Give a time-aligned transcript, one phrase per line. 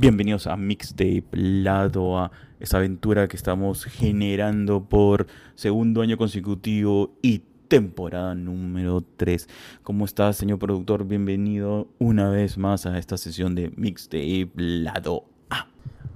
[0.00, 2.30] Bienvenidos a Mixtape Lado A,
[2.60, 5.26] esa aventura que estamos generando por
[5.56, 9.48] segundo año consecutivo y temporada número 3.
[9.82, 11.04] ¿Cómo estás, señor productor?
[11.04, 15.66] Bienvenido una vez más a esta sesión de Mixtape Lado A.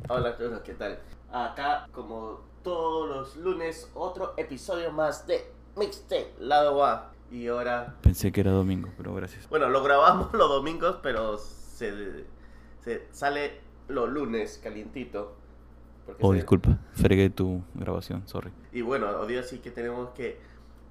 [0.08, 1.00] Hola todos, ¿qué tal?
[1.32, 5.40] Acá, como todos los lunes, otro episodio más de
[5.76, 7.10] Mixtape Lado A.
[7.32, 9.48] Y ahora, Pensé que era domingo, pero gracias.
[9.48, 11.92] bueno, lo grabamos los domingos, pero se,
[12.84, 15.36] se sale los lunes calientito.
[16.20, 18.50] Oh, se- disculpa, fregué tu grabación, sorry.
[18.72, 20.38] Y bueno, hoy día sí que tenemos que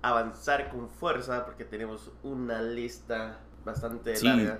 [0.02, 4.26] avanzar con fuerza porque tenemos una lista bastante Sí.
[4.28, 4.60] larga.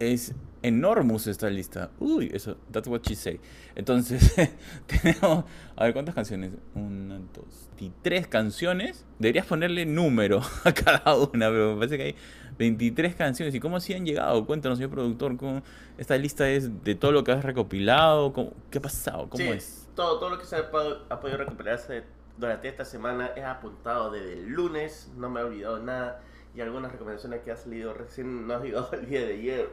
[0.00, 1.90] Es enormous esta lista.
[2.00, 3.38] Uy, eso, that's what she say.
[3.76, 4.34] Entonces,
[4.86, 5.44] tenemos,
[5.76, 6.50] a ver, ¿cuántas canciones?
[6.74, 9.06] Una, dos, y tres canciones.
[9.20, 12.16] Deberías ponerle número a cada una, pero me parece que hay
[12.58, 13.54] 23 canciones.
[13.54, 14.44] ¿Y cómo así han llegado?
[14.46, 15.62] Cuéntanos, señor productor, ¿cómo
[15.98, 18.32] esta lista es de todo lo que has recopilado?
[18.32, 19.28] ¿Cómo- ¿Qué ha pasado?
[19.28, 19.88] ¿Cómo Sí, es?
[19.94, 22.04] Todo, todo lo que se ha, podido- ha podido recuperarse
[22.36, 26.20] durante esta semana he apuntado desde el lunes, no me he olvidado nada.
[26.56, 29.70] Y algunas recomendaciones que ha salido recién no ha llegado el día de ayer.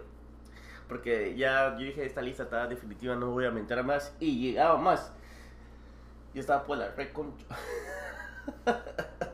[0.87, 4.15] Porque ya yo dije, esta lista está definitiva, no voy a aumentar más.
[4.19, 5.11] Y llegaba más.
[6.33, 7.45] Yo estaba por la reconcha.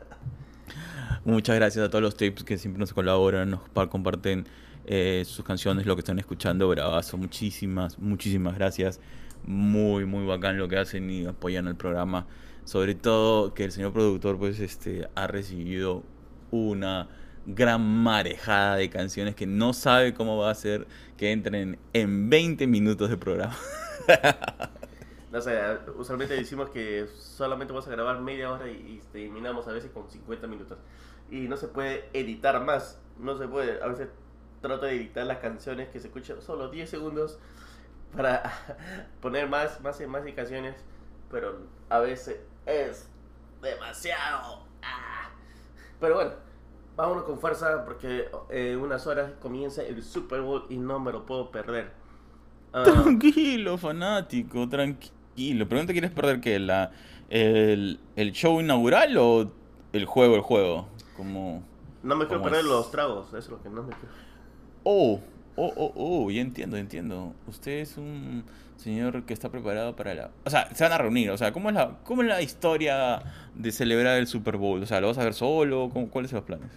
[1.24, 4.46] Muchas gracias a todos los tapes que siempre nos colaboran, nos pa- comparten
[4.86, 6.68] eh, sus canciones, lo que están escuchando.
[6.68, 9.00] Bravazo, muchísimas, muchísimas gracias.
[9.44, 12.26] Muy, muy bacán lo que hacen y apoyan el programa.
[12.64, 16.02] Sobre todo que el señor productor pues este ha recibido
[16.50, 17.08] una
[17.46, 22.66] gran marejada de canciones que no sabe cómo va a hacer que entren en 20
[22.66, 23.56] minutos de programa.
[25.30, 25.60] No sé,
[25.96, 30.08] usualmente decimos que solamente vamos a grabar media hora y, y terminamos a veces con
[30.08, 30.78] 50 minutos.
[31.30, 33.82] Y no se puede editar más, no se puede.
[33.82, 34.08] A veces
[34.60, 37.38] trato de editar las canciones que se escuchan solo 10 segundos
[38.16, 38.42] para
[39.20, 40.76] poner más, más más canciones,
[41.30, 43.08] pero a veces es
[43.60, 44.64] demasiado.
[44.82, 45.30] Ah.
[46.00, 46.32] Pero bueno,
[46.96, 51.26] vámonos con fuerza porque en unas horas comienza el Super Bowl y no me lo
[51.26, 51.92] puedo perder.
[52.72, 55.17] Ah, Tranquilo, fanático, tranquilo.
[55.68, 56.58] ¿Pero no te quieres perder qué?
[56.58, 56.90] La,
[57.30, 59.52] el, ¿El show inaugural o
[59.92, 60.88] el juego, el juego?
[61.16, 61.62] Como...
[62.02, 62.66] No me quiero ¿Cómo perder es?
[62.66, 64.14] los tragos, eso es lo que no me quiero.
[64.84, 65.20] Oh,
[65.56, 67.34] oh, oh, oh, ya entiendo, entiendo.
[67.46, 68.44] Usted es un
[68.76, 70.30] señor que está preparado para la...
[70.44, 73.22] O sea, se van a reunir, o sea, ¿cómo es la, cómo es la historia
[73.54, 74.82] de celebrar el Super Bowl?
[74.82, 75.90] O sea, ¿lo vas a ver solo?
[75.92, 76.70] ¿Cómo- ¿Cuáles son los planes?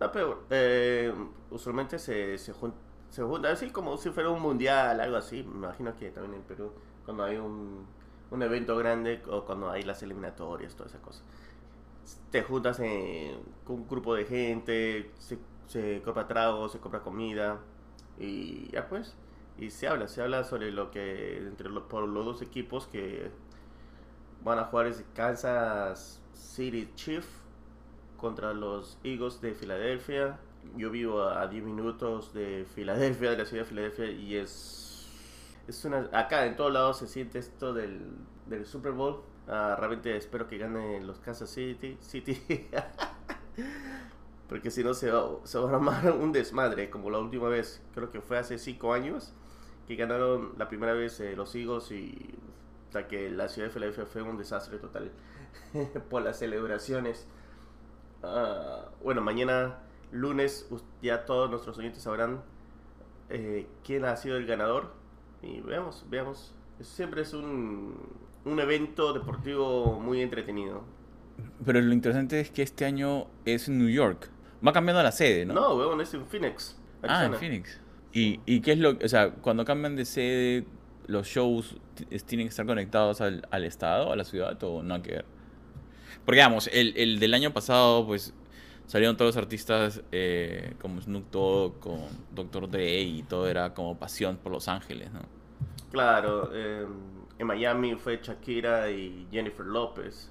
[0.00, 1.12] No, pero eh,
[1.50, 2.74] usualmente se, se, jun-
[3.10, 5.42] se junta, así como si fuera un mundial, algo así.
[5.42, 6.70] Me imagino que también en Perú,
[7.06, 7.86] cuando hay un,
[8.32, 11.22] un evento grande o cuando hay las eliminatorias, toda esa cosa.
[12.30, 17.60] Te juntas en- con un grupo de gente, se, compra tragos, se compra comida
[18.18, 19.16] y ya pues.
[19.58, 23.30] Y se habla, se habla sobre lo que entre los, los dos equipos que
[24.42, 27.24] van a jugar es Kansas City Chief
[28.16, 30.38] contra los Eagles de Filadelfia.
[30.76, 34.85] Yo vivo a 10 minutos de Filadelfia, de la ciudad de Filadelfia, y es.
[35.68, 36.08] Es una.
[36.12, 38.00] Acá en todos lados se siente esto del,
[38.46, 39.22] del Super Bowl.
[39.48, 41.96] Ah, realmente espero que ganen los Kansas City.
[42.00, 42.68] City.
[44.48, 47.82] Porque si no se va, se va a armar un desmadre, como la última vez.
[47.94, 49.32] Creo que fue hace 5 años
[49.88, 52.34] que ganaron la primera vez eh, los Eagles y.
[52.90, 55.10] Sea que la ciudad de Filadelfia fue un desastre total
[56.10, 57.26] por las celebraciones.
[58.22, 59.78] Ah, bueno, mañana
[60.12, 60.68] lunes
[61.02, 62.42] ya todos nuestros oyentes sabrán
[63.28, 64.92] eh, quién ha sido el ganador.
[65.42, 66.54] Y veamos, veamos.
[66.80, 67.94] Siempre es un,
[68.44, 70.84] un evento deportivo muy entretenido.
[71.64, 74.30] Pero lo interesante es que este año es en New York.
[74.66, 75.54] Va cambiando la sede, ¿no?
[75.54, 76.76] No, weón, es en Phoenix.
[77.02, 77.34] Ah, en.
[77.34, 77.80] Phoenix.
[78.12, 80.66] ¿Y, ¿Y qué es lo O sea, cuando cambian de sede,
[81.06, 81.76] los shows
[82.26, 85.24] tienen que estar conectados al, al estado, a la ciudad, o no hay que ver?
[86.24, 88.34] Porque, digamos, el, el del año pasado, pues,
[88.86, 92.00] salieron todos los artistas eh, como Snoop Dogg, con
[92.34, 92.68] Dr.
[92.70, 95.20] Dre, y todo era como pasión por Los Ángeles, ¿no?
[95.90, 96.86] Claro, eh,
[97.38, 100.30] en Miami fue Shakira y Jennifer López.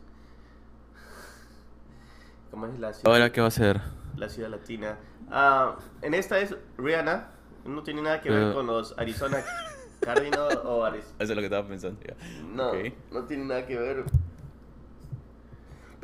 [2.52, 3.12] ¿Cómo es la ciudad?
[3.14, 3.82] ¿Ahora qué va a ser?
[4.18, 4.98] la ciudad latina.
[5.30, 7.32] Ah, en esta es Rihanna.
[7.66, 9.44] No tiene nada que ver Pero- con los Arizona
[10.00, 11.16] Cardinals o Arizona.
[11.20, 12.00] Eso es lo que estaba pensando.
[12.08, 12.16] ya.
[12.54, 12.72] No,
[13.12, 14.06] no tiene nada que ver.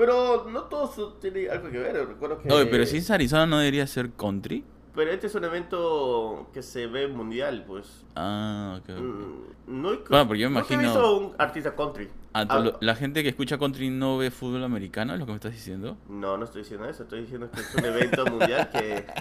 [0.02, 1.94] Pero no todo eso tiene algo que ver.
[2.08, 2.52] Recuerdo que.
[2.52, 4.64] Oye, pero si es Arizona, ¿no debería ser country?
[4.96, 8.04] Pero este es un evento que se ve mundial, pues.
[8.16, 8.90] Ah, ok.
[8.90, 9.00] ok.
[9.00, 12.10] Mm, No, he- Bueno, porque yo me imagino- visto un artista country.
[12.34, 15.14] Ah, Ah, ¿La gente que escucha country no ve fútbol americano?
[15.14, 15.96] ¿Es lo que me estás diciendo?
[16.10, 17.04] No, no estoy diciendo eso.
[17.04, 19.06] Estoy diciendo que es un evento mundial que.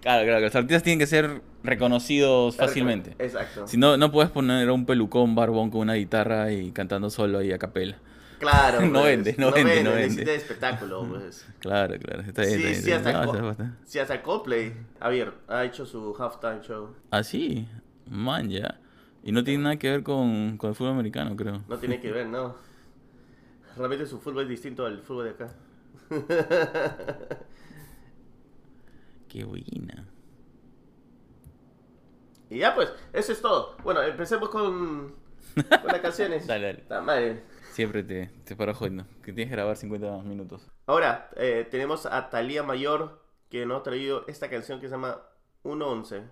[0.00, 3.14] Claro, claro, que los artistas tienen que ser reconocidos fácilmente.
[3.20, 3.68] Exacto.
[3.68, 7.38] Si no, no puedes poner a un pelucón barbón con una guitarra y cantando solo
[7.38, 7.98] ahí a capela.
[8.42, 8.80] Claro.
[8.86, 10.08] No pues, vende, no vende, no vende.
[10.08, 11.46] Necesita espectáculo, pues.
[11.60, 12.22] Claro, claro.
[12.22, 13.24] Está bien, Sí, está bien, sí, hasta.
[13.24, 16.94] No, Co- sí, hasta Coldplay Javier, ha hecho su halftime show.
[17.10, 17.68] Ah, sí.
[18.10, 18.80] Man, ya.
[19.22, 21.62] Y no tiene nada que ver con, con el fútbol americano, creo.
[21.68, 22.56] No tiene que ver, ¿no?
[23.76, 25.48] Realmente su fútbol es distinto al fútbol de acá.
[29.28, 30.04] Qué buena.
[32.50, 33.76] Y ya pues, eso es todo.
[33.82, 35.14] Bueno, empecemos con,
[35.54, 36.46] con las canciones.
[36.48, 37.02] Dale, dale.
[37.06, 37.42] Madre.
[37.72, 39.06] Siempre te, te paro jodiendo.
[39.24, 40.70] Que tienes que grabar 50 minutos.
[40.86, 45.22] Ahora, eh, tenemos a Talía Mayor que nos ha traído esta canción que se llama
[45.62, 46.22] 111.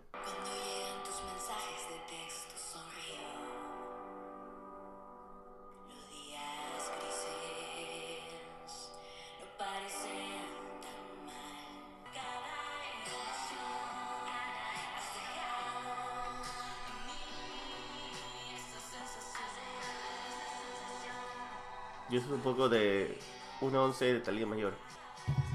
[22.31, 23.19] Un poco de
[23.59, 24.73] 111 de Talía Mayor.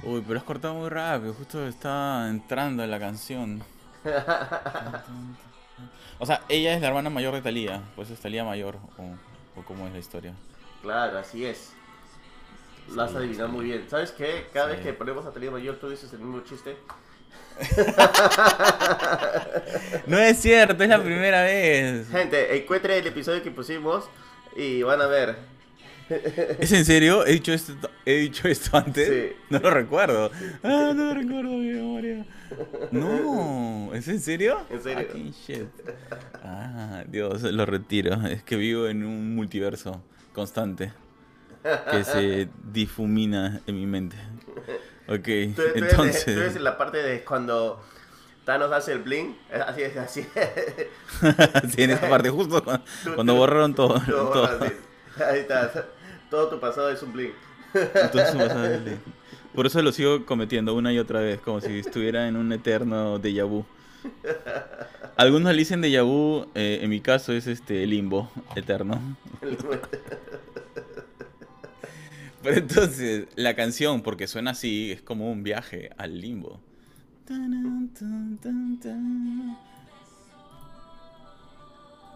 [0.03, 1.33] Uy, pero has cortado muy rápido.
[1.33, 3.63] Justo está entrando en la canción.
[6.17, 7.81] O sea, ella es la hermana mayor de Talía.
[7.97, 8.77] Pues es Talía mayor.
[8.97, 10.33] O, o cómo es la historia.
[10.81, 11.73] Claro, así es.
[12.93, 13.53] Lo has Sí, adivinado sí.
[13.55, 13.85] muy bien.
[13.89, 14.47] ¿Sabes qué?
[14.53, 14.75] Cada Sí.
[14.77, 16.77] vez que ponemos a Talía Mayor, tú dices el mismo chiste.
[20.07, 22.07] No es cierto, es la primera vez.
[22.09, 24.05] Gente, encuentre el episodio que pusimos
[24.55, 25.35] y van a ver.
[26.59, 27.25] ¿Es en serio?
[27.25, 27.73] ¿He dicho esto,
[28.05, 29.07] he dicho esto antes?
[29.07, 29.35] Sí.
[29.49, 30.31] No lo recuerdo.
[30.63, 32.25] Ah, no lo recuerdo, mi memoria.
[32.91, 34.59] No, ¿es en serio?
[34.69, 35.07] En serio.
[35.07, 35.67] Fucking shit.
[36.43, 38.15] Ah, Dios, lo retiro.
[38.27, 40.03] Es que vivo en un multiverso
[40.33, 40.93] constante
[41.91, 44.15] que se difumina en mi mente.
[45.07, 46.25] Ok, Tú, tú eres, de- entonces.
[46.25, 47.81] tú eres en la parte de cuando
[48.43, 49.35] Thanos hace el bling.
[49.67, 51.71] Así es, así es.
[51.75, 52.83] sí, en esa parte, justo cuando,
[53.15, 53.95] cuando borraron todo.
[55.17, 55.71] Ahí está.
[56.35, 57.31] Todo tu pasado es un bling.
[57.73, 58.97] Entonces, vas a darle.
[59.53, 63.21] Por eso lo sigo cometiendo una y otra vez, como si estuviera en un eterno
[63.21, 63.65] déjà vu.
[65.15, 68.99] Algunos le dicen déjà vu, eh, en mi caso es este limbo eterno.
[72.43, 76.59] Pero entonces, la canción, porque suena así, es como un viaje al limbo.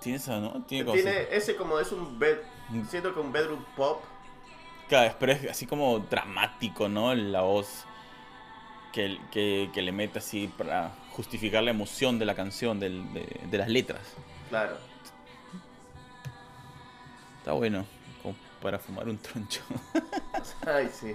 [0.02, 0.66] Tiene eso, ¿no?
[0.66, 2.40] Tiene como Tiene ese como es un bed.
[2.90, 4.02] Siento que un bedroom pop.
[4.88, 7.14] Claro, pero es así como dramático, ¿no?
[7.16, 7.86] La voz
[8.92, 13.40] que, que, que le mete así para justificar la emoción de la canción, del- de,
[13.50, 14.02] de las letras.
[14.50, 14.78] Claro.
[17.40, 17.86] Está bueno,
[18.22, 19.62] como para fumar un troncho.
[20.68, 21.14] Ay, sí.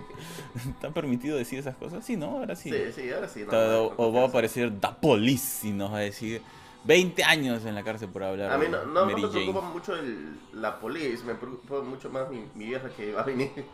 [0.71, 2.05] ¿Está permitido decir esas cosas?
[2.05, 2.39] Sí, ¿no?
[2.39, 2.71] Ahora sí.
[2.71, 3.41] Sí, sí, ahora sí.
[3.41, 6.43] no, Está- no, o, va a aparecer The Police y nos va a decir
[6.85, 10.39] 20 años en la cárcel por hablar A mí no, no, me preocupa mucho el,
[10.53, 13.51] la police, me preocupa mucho más mi, mi vieja que va a venir.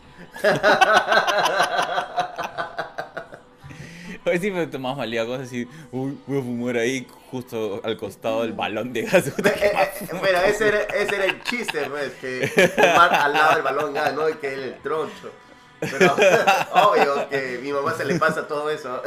[4.27, 8.43] Hoy sí me tomás malía cosas así, uy, voy a fumar ahí justo al costado
[8.43, 9.31] del balón de gas.
[9.37, 13.33] Puta, ¿qué Eh, eh, Pero ese era, ese era el chiste, pues, que fumar al
[13.33, 15.33] lado del balón gas, no que él el troncho.
[15.81, 16.15] Pero
[16.75, 19.03] obvio que mi mamá se le pasa todo eso.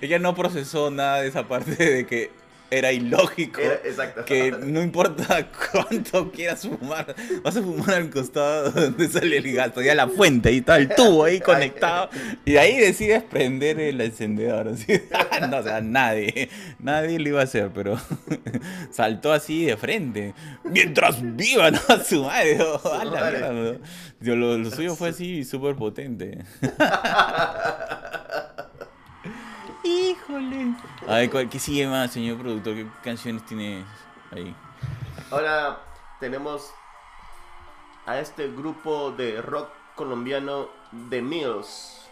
[0.00, 2.30] Ella no procesó nada de esa parte de que
[2.70, 3.60] era ilógico.
[3.60, 4.24] Era- exacto.
[4.24, 9.80] Que no importa cuánto quieras fumar, vas a fumar al costado donde sale el gato,
[9.82, 12.10] ya la fuente, y está el tubo ahí conectado,
[12.44, 14.72] y ahí decides prender el encendedor.
[15.48, 16.48] No, o sea, nadie,
[16.80, 17.96] nadie lo iba a hacer, pero
[18.90, 20.34] saltó así de frente,
[20.64, 21.78] mientras viva, ¿no?
[21.88, 23.78] A su madre, oh, a la mierda, ¿no?
[24.20, 26.38] Yo, lo, lo suyo fue así súper potente.
[29.88, 30.74] Híjole.
[31.08, 32.74] A ver, ¿cuál- ¿qué sigue más, señor productor?
[32.74, 33.84] ¿Qué canciones tiene
[34.30, 34.54] ahí?
[35.30, 35.80] Ahora
[36.20, 36.70] tenemos
[38.06, 40.68] a este grupo de rock colombiano
[41.10, 42.06] The Mills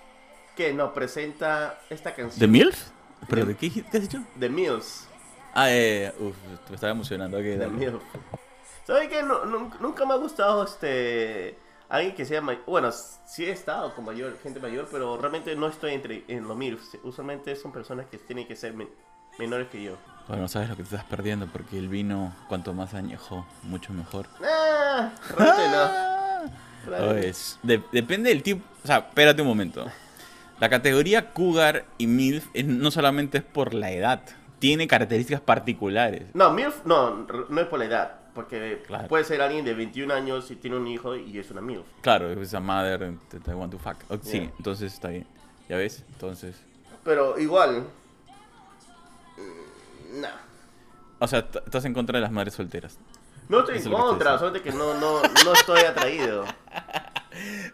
[0.56, 2.40] que nos presenta esta canción.
[2.40, 2.88] ¿The MILF?
[3.28, 4.22] ¿Pero The- de qué, qué has dicho?
[4.38, 5.06] The Mills.
[5.54, 6.34] Ah, eh, uf,
[6.68, 7.36] me estaba emocionando.
[7.38, 7.66] ok, The.
[7.68, 8.02] Mills.
[8.86, 9.22] ¿Sabes qué?
[9.22, 12.62] No- nunca me ha gustado este alguien que sea mayor.
[12.66, 16.56] Bueno, sí he estado con mayor, gente mayor, pero realmente no estoy entre en los
[16.56, 16.98] MILFs.
[17.04, 18.88] Usualmente son personas que tienen que ser men-
[19.38, 19.92] menores que yo.
[20.28, 24.26] Bueno, sabes lo que te estás perdiendo porque el vino, cuanto más añejo, mucho mejor.
[24.42, 25.44] Ah, no.
[25.46, 26.42] Ah.
[26.86, 28.64] Realmente- Pues, de- depende del tipo.
[28.82, 29.86] O sea, espérate un momento.
[30.58, 34.22] La categoría Cougar y MILF no solamente es por la edad,
[34.58, 36.22] tiene características particulares.
[36.34, 38.20] No, MILF no, no es por la edad.
[38.36, 39.08] Porque Claro.
[39.08, 41.86] puede ser alguien de 21 años y tiene un hijo y es una MILF.
[42.02, 43.96] Claro, es a mother I want to fuck.
[44.22, 44.52] Sí, Yeah.
[44.58, 45.26] entonces está bien.
[45.68, 46.04] ¿Ya ves?
[46.12, 46.54] Entonces.
[47.02, 47.86] Pero igual,
[50.12, 50.28] No.
[51.18, 52.98] O sea, estás en contra de las madres solteras.
[53.48, 56.44] No estoy Eso en contra, solamente que no, no, no estoy atraído.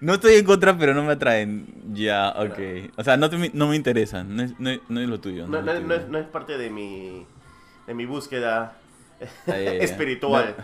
[0.00, 1.94] No estoy en contra, pero no me atraen.
[1.94, 2.90] Ya, ok.
[2.96, 4.34] O sea, no, te- no me interesan.
[4.34, 5.46] No es, no, no es lo tuyo.
[5.46, 6.00] No, es no, lo no tuyo.
[6.00, 7.24] es, no es parte de mi,
[7.86, 8.76] de mi búsqueda
[9.46, 9.54] Ya.
[9.54, 10.54] espiritual.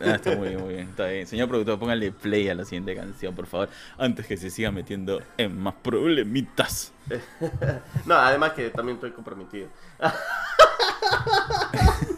[0.12, 0.88] ah, está muy bien, muy bien.
[0.88, 1.26] Está bien.
[1.26, 3.68] Señor productor, póngale play a la siguiente canción, por favor.
[3.98, 6.92] Antes que se siga metiendo en más problemitas.
[8.04, 9.68] No, además que también estoy comprometido.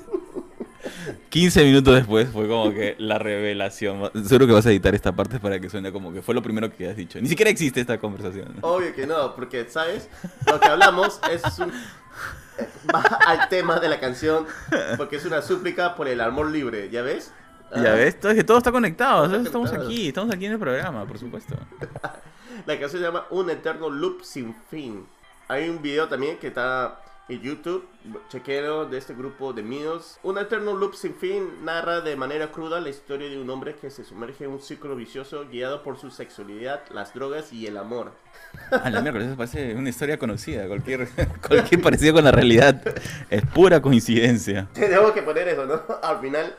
[1.30, 4.10] 15 minutos después fue como que la revelación.
[4.24, 6.74] Seguro que vas a editar esta parte para que suene como que fue lo primero
[6.74, 7.20] que has dicho.
[7.20, 8.56] Ni siquiera existe esta conversación.
[8.62, 10.08] Obvio que no, porque, ¿sabes?
[10.46, 11.72] Lo que hablamos es un...
[12.94, 14.46] Va al tema de la canción,
[14.96, 17.32] porque es una súplica por el amor libre, ¿ya ves?
[17.74, 19.24] Ya Ah, ves, todo, es que todo está conectado.
[19.26, 19.90] Está Estamos conectado.
[19.90, 21.54] aquí, estamos aquí en el programa, por supuesto.
[22.66, 25.06] La canción se llama Un Eterno Loop Sin Fin.
[25.48, 27.86] Hay un video también que está en YouTube,
[28.28, 30.18] chequero de este grupo de míos.
[30.22, 33.90] Un Eterno Loop Sin Fin narra de manera cruda la historia de un hombre que
[33.90, 38.12] se sumerge en un ciclo vicioso guiado por su sexualidad, las drogas y el amor.
[38.70, 40.66] A la miércoles, eso parece una historia conocida.
[40.66, 41.08] Cualquier,
[41.46, 42.82] cualquier parecido con la realidad
[43.28, 44.68] es pura coincidencia.
[44.72, 45.82] Tenemos que poner eso, ¿no?
[46.02, 46.56] Al final.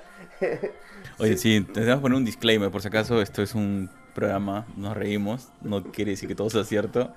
[1.18, 4.96] Oye, sí, tenemos que poner un disclaimer, por si acaso esto es un programa, nos
[4.96, 7.12] reímos, no quiere decir que todo sea cierto.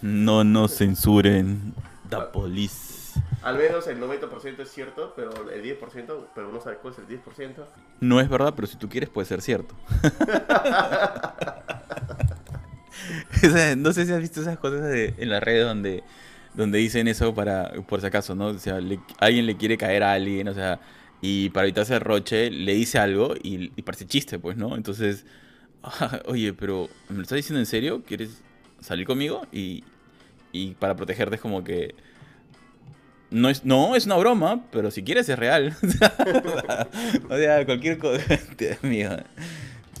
[0.00, 1.74] No nos censuren,
[2.20, 3.20] the police.
[3.42, 7.08] Al menos el 90% es cierto, pero el 10%, pero no sabes cuál es el
[7.08, 7.66] 10%.
[8.00, 9.74] No es verdad, pero si tú quieres puede ser cierto.
[13.76, 16.02] No sé si has visto esas cosas de- en las redes donde,
[16.54, 18.48] donde dicen eso para, por si acaso, ¿no?
[18.48, 20.80] O sea, le- alguien le quiere caer a alguien, o sea,
[21.20, 24.76] y para evitarse el roche le dice algo y, y parece chiste, pues, ¿no?
[24.76, 25.24] Entonces,
[25.82, 28.02] "Ah, oye, pero ¿me lo estás diciendo en serio?
[28.06, 28.40] ¿Quieres
[28.80, 29.46] salir conmigo?
[29.52, 29.84] Y,
[30.52, 31.94] y para protegerte es como que...
[33.30, 35.74] No es, no, es una broma, pero si quieres es real.
[37.30, 38.22] o sea, cualquier cosa.
[38.58, 39.08] Dios mío.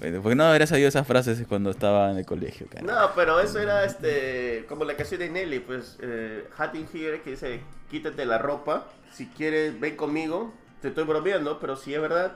[0.00, 2.66] Bueno, ¿Por qué no habrás sabido esas frases cuando estaba en el colegio?
[2.68, 2.82] cara?
[2.84, 7.30] No, pero eso era este como la canción de Nelly, pues eh, Hatting Here que
[7.30, 12.32] dice, quítate la ropa, si quieres ven conmigo, te estoy bromeando, pero si es verdad,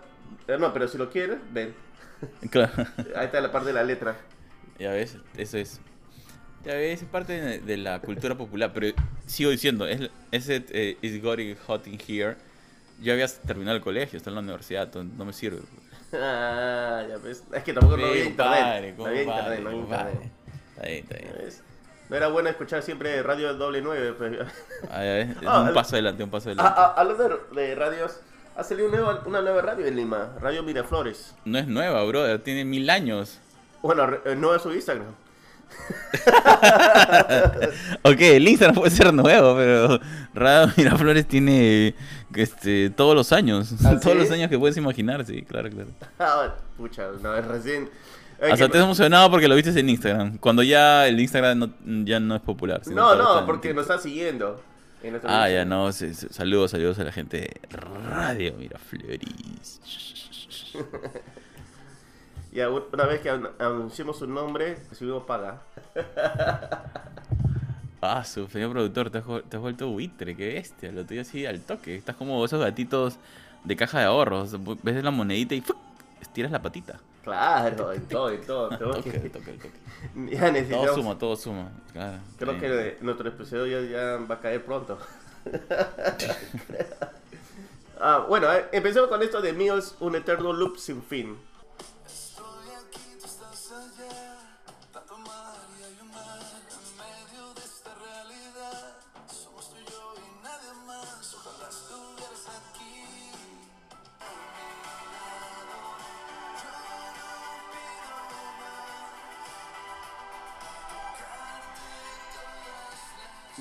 [0.48, 1.74] eh, no, pero si lo quieres, ven.
[2.50, 2.72] Claro.
[3.16, 4.16] Ahí está la parte de la letra.
[4.78, 5.80] Ya ves, eso es.
[6.66, 8.88] Ya ves, es parte de, de la cultura popular, pero
[9.26, 12.36] sigo diciendo, es, ese eh, Hot in Here,
[13.00, 15.60] yo había terminado el colegio, está en la universidad, no, me sirve.
[16.12, 17.44] Ah, ya ves.
[17.52, 18.94] Es que tampoco no había Sí, internet.
[18.96, 20.30] No había internet, no había internet.
[20.74, 21.34] Está bien, está Ya bien.
[21.38, 21.62] ves.
[22.08, 24.12] No era bueno escuchar siempre radio doble nueve.
[24.12, 24.38] Pues.
[24.90, 26.72] Ah, ya ves, Ah, un paso adelante, un paso adelante.
[26.96, 28.20] hablando de, radios,
[28.56, 31.34] ha salido una nueva, una nueva radio en Lima, Radio Miraflores.
[31.44, 33.38] No es nueva, brother, tiene mil años.
[33.82, 35.14] Bueno, eh, no es su Instagram.
[38.02, 40.00] Ok, el Instagram puede ser nuevo, pero
[40.34, 41.94] Radio Miraflores tiene
[42.34, 43.72] este, todos los años.
[43.84, 44.18] ¿Ah, todos sí?
[44.18, 45.88] los años que puedes imaginar, sí, claro, claro.
[46.18, 47.88] Ah, pucha, no, es recién.
[48.40, 50.38] Hasta te has emocionado porque lo viste en Instagram.
[50.38, 52.82] Cuando ya el Instagram no, ya no es popular.
[52.86, 54.62] No, no, porque nos está siguiendo.
[55.02, 55.90] en Ah, ya no.
[55.92, 59.80] saludos, saludos a la gente de Radio Miraflores.
[62.64, 65.62] U- una vez que an- anunciemos su nombre, recibimos paga.
[68.02, 70.92] Ah, su señor productor, te has, ju- te has vuelto buitre, qué bestia.
[70.92, 71.96] Lo tuyo así al toque.
[71.96, 73.16] Estás como esos gatitos
[73.64, 74.54] de caja de ahorros.
[74.82, 75.76] Ves la monedita y ¡fuc!
[76.20, 77.00] estiras la patita.
[77.24, 78.68] Claro, en todo, en todo.
[78.78, 79.70] Toque, que- toque, toque.
[80.30, 80.94] Ya Todo necesitamos.
[80.94, 81.70] suma, todo suma.
[81.92, 82.60] Claro, Creo sí.
[82.60, 84.98] que nuestro episodio ya, ya va a caer pronto.
[88.00, 91.36] ah, bueno, eh, empecemos con esto de míos, un eterno loop sin fin.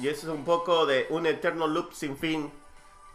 [0.05, 2.51] Y eso es un poco de un eterno loop sin fin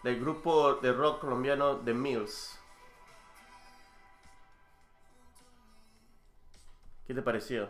[0.02, 2.59] del grupo de rock colombiano The Mills.
[7.06, 7.68] ¿Qué te pareció?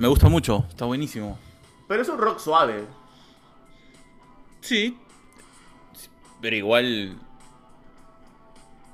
[0.00, 1.38] Me gusta mucho, está buenísimo.
[1.86, 2.84] Pero es un rock suave.
[4.60, 4.98] Sí.
[6.40, 7.20] Pero igual.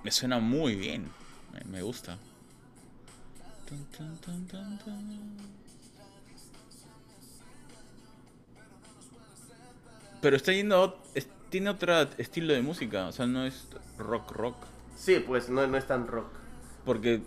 [0.02, 1.10] Me suena muy bien.
[1.64, 2.18] Me, gusta.
[10.24, 10.98] Pero está yendo.
[11.14, 13.08] es- tiene otro estilo de música.
[13.08, 14.56] O sea, no es rock rock.
[14.96, 16.28] Sí, pues no, no es tan rock.
[16.86, 17.20] Porque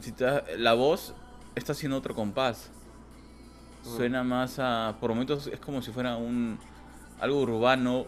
[0.00, 1.14] si te das- la voz
[1.54, 2.68] está haciendo otro compás.
[3.84, 4.96] Suena más a.
[5.00, 6.58] Por momentos es como si fuera un.
[7.20, 8.06] algo urbano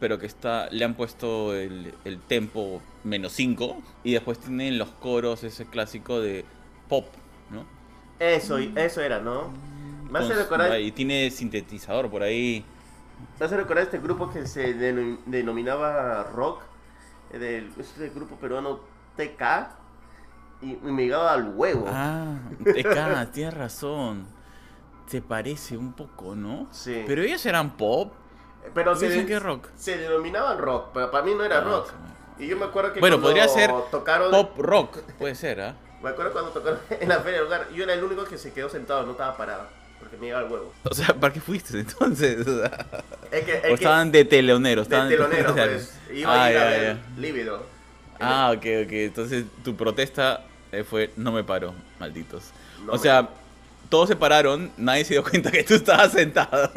[0.00, 4.88] pero que está le han puesto el, el tempo menos 5 y después tienen los
[4.88, 6.44] coros ese clásico de
[6.88, 7.06] pop,
[7.50, 7.66] ¿no?
[8.18, 9.52] Eso, eso era, ¿no?
[10.10, 12.64] Con- recordar, Y tiene sintetizador por ahí.
[13.38, 16.62] Me hace recordar este grupo que se deno- denominaba rock,
[17.32, 18.80] eh, del este grupo peruano
[19.16, 19.42] TK,
[20.62, 21.86] y, me llegaba al huevo.
[21.88, 24.26] Ah, TK, tienes razón.
[25.10, 26.68] Te parece un poco, ¿no?
[26.70, 27.02] Sí.
[27.06, 28.12] Pero ellos eran pop.
[28.74, 29.68] Pero se, dicen de- que rock.
[29.74, 31.88] se denominaban rock, pero para mí no era Ah, rock.
[32.38, 32.44] sí.
[32.44, 35.74] Y yo me acuerdo que Bueno, cuando podría ser tocaron, Pop rock, puede ser, ¿ah?
[36.02, 38.52] me acuerdo cuando tocaron en la feria del hogar, yo era el único que se
[38.52, 39.64] quedó sentado, no estaba parado,
[40.10, 40.72] porque me llegaba al huevo.
[40.84, 42.46] O sea, ¿para qué fuiste entonces?
[42.46, 42.86] O, sea,
[43.30, 44.88] Es que, es o que- estaban de teleoneros.
[44.88, 47.20] de Estaban telonero, o sea, pues, iba ah, a ir a ya, ver ya.
[47.20, 47.66] Líbido.
[48.18, 48.92] Ah, ok, ok.
[48.92, 52.50] Entonces tu protesta eh, fue no me paro, malditos.
[52.84, 53.34] No o sea, paro.
[53.88, 56.70] todos se pararon, nadie se dio cuenta que tú estabas sentado.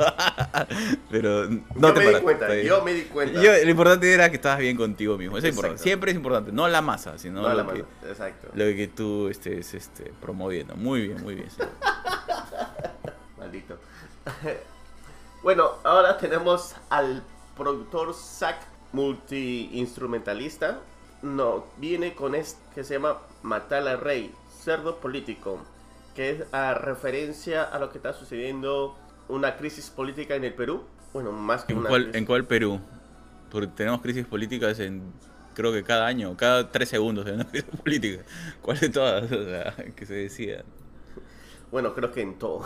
[1.12, 2.68] Pero no yo te me di paraste, cuenta, está bien.
[2.68, 3.42] yo me di cuenta.
[3.42, 5.38] Yo- lo importante era que estabas bien contigo mismo.
[5.38, 5.84] Eso es importante.
[5.84, 6.52] Siempre es importante.
[6.52, 8.48] No la masa, sino No, lo, la que, mano, exacto.
[8.54, 10.76] lo que tú estés este, promoviendo.
[10.76, 11.50] Muy bien, muy bien.
[13.54, 13.78] Maldito.
[15.44, 17.22] bueno, ahora tenemos al
[17.56, 18.58] productor Zack,
[18.94, 20.80] multi-instrumentalista.
[21.22, 24.34] No, viene con este que se llama Matar al Rey,
[24.64, 25.60] cerdo político,
[26.16, 28.98] que es a referencia a lo que está sucediendo
[29.30, 30.84] una crisis política en el Perú.
[31.14, 32.18] Bueno, más que ¿En una cuál, crisis.
[32.18, 32.82] ¿En cuál Perú?
[33.52, 35.14] Porque tenemos crisis políticas en.
[35.54, 38.24] Creo que cada año, cada tres segundos hay una crisis política.
[38.62, 39.24] ¿Cuál de todas?
[39.32, 40.64] O sea, que se decía.
[41.74, 42.64] Bueno, creo que en todo.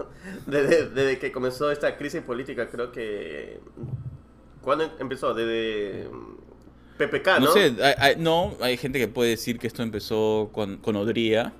[0.46, 3.58] desde, desde que comenzó esta crisis política, creo que...
[4.60, 5.32] ¿Cuándo empezó?
[5.32, 7.46] Desde mm, PPK, ¿no?
[7.46, 10.94] No sé, hay, hay- no, hay gente que puede decir que esto empezó con, con
[10.96, 11.54] Odría.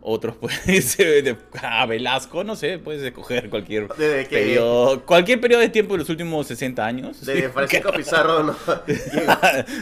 [0.00, 5.40] Otros pueden decir de ah, Velasco, no sé, puedes escoger cualquier Desde que- periodo, cualquier
[5.40, 7.26] periodo de tiempo de los últimos 60 años.
[7.26, 8.56] Desde Francisco Pizarro, ¿no?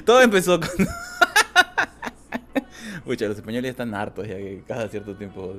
[0.07, 0.71] Todo empezó con.
[3.05, 5.55] Pucha, los españoles están hartos ya que cada cierto tiempo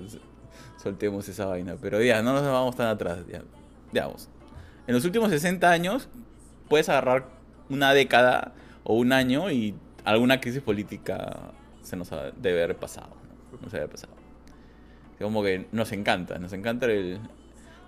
[0.88, 1.76] soltemos esa vaina.
[1.82, 3.20] Pero ya, no nos vamos tan atrás.
[3.32, 3.42] Ya.
[3.92, 4.30] Veamos.
[4.88, 6.08] En los últimos 60 años
[6.70, 7.28] puedes agarrar
[7.70, 13.10] una década o un año y alguna crisis política se nos ha- debe haber pasado.
[13.52, 13.88] ¿no?
[13.90, 14.14] Pasado.
[15.20, 17.20] Como que nos encanta, nos encanta el.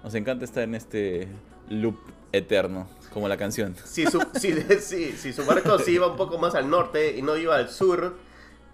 [0.03, 1.27] Nos encanta estar en este
[1.69, 1.97] loop
[2.31, 3.75] eterno, como la canción.
[3.83, 7.35] si, su, si, si- si su barco iba un poco más al norte y no
[7.37, 8.15] iba al sur,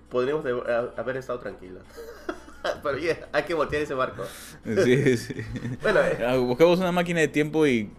[0.09, 0.45] podríamos
[0.97, 1.83] haber estado tranquilos.
[2.83, 4.23] Pero ya, hay que voltear ese barco.
[4.83, 5.33] Sí, sí.
[5.81, 7.89] Bueno, eh, Ah, Buscamos una máquina de tiempo y,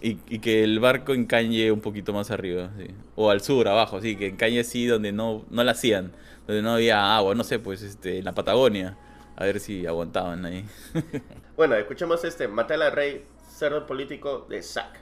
[0.00, 2.70] y, y que el barco encañe un poquito más arriba.
[2.78, 2.88] sí.
[3.16, 6.12] O al sur, abajo, así, que encañe así donde no, no la hacían.
[6.46, 8.96] Donde no había agua, no sé, pues este, en la Patagonia.
[9.36, 10.64] A ver si aguantaban ahí.
[11.56, 15.00] bueno, escuchemos este Matar al Rey, cerdo político de Zack.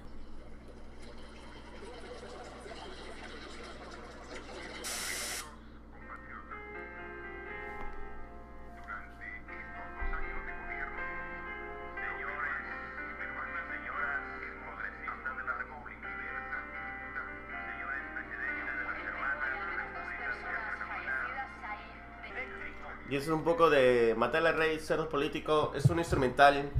[23.11, 25.73] Y eso es un poco de Matar al Rey, cerdo político.
[25.75, 26.71] Es un instrumental.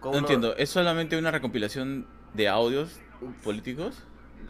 [0.00, 3.00] con No uno- entiendo, ¿es solamente una recopilación de audios
[3.42, 4.02] políticos?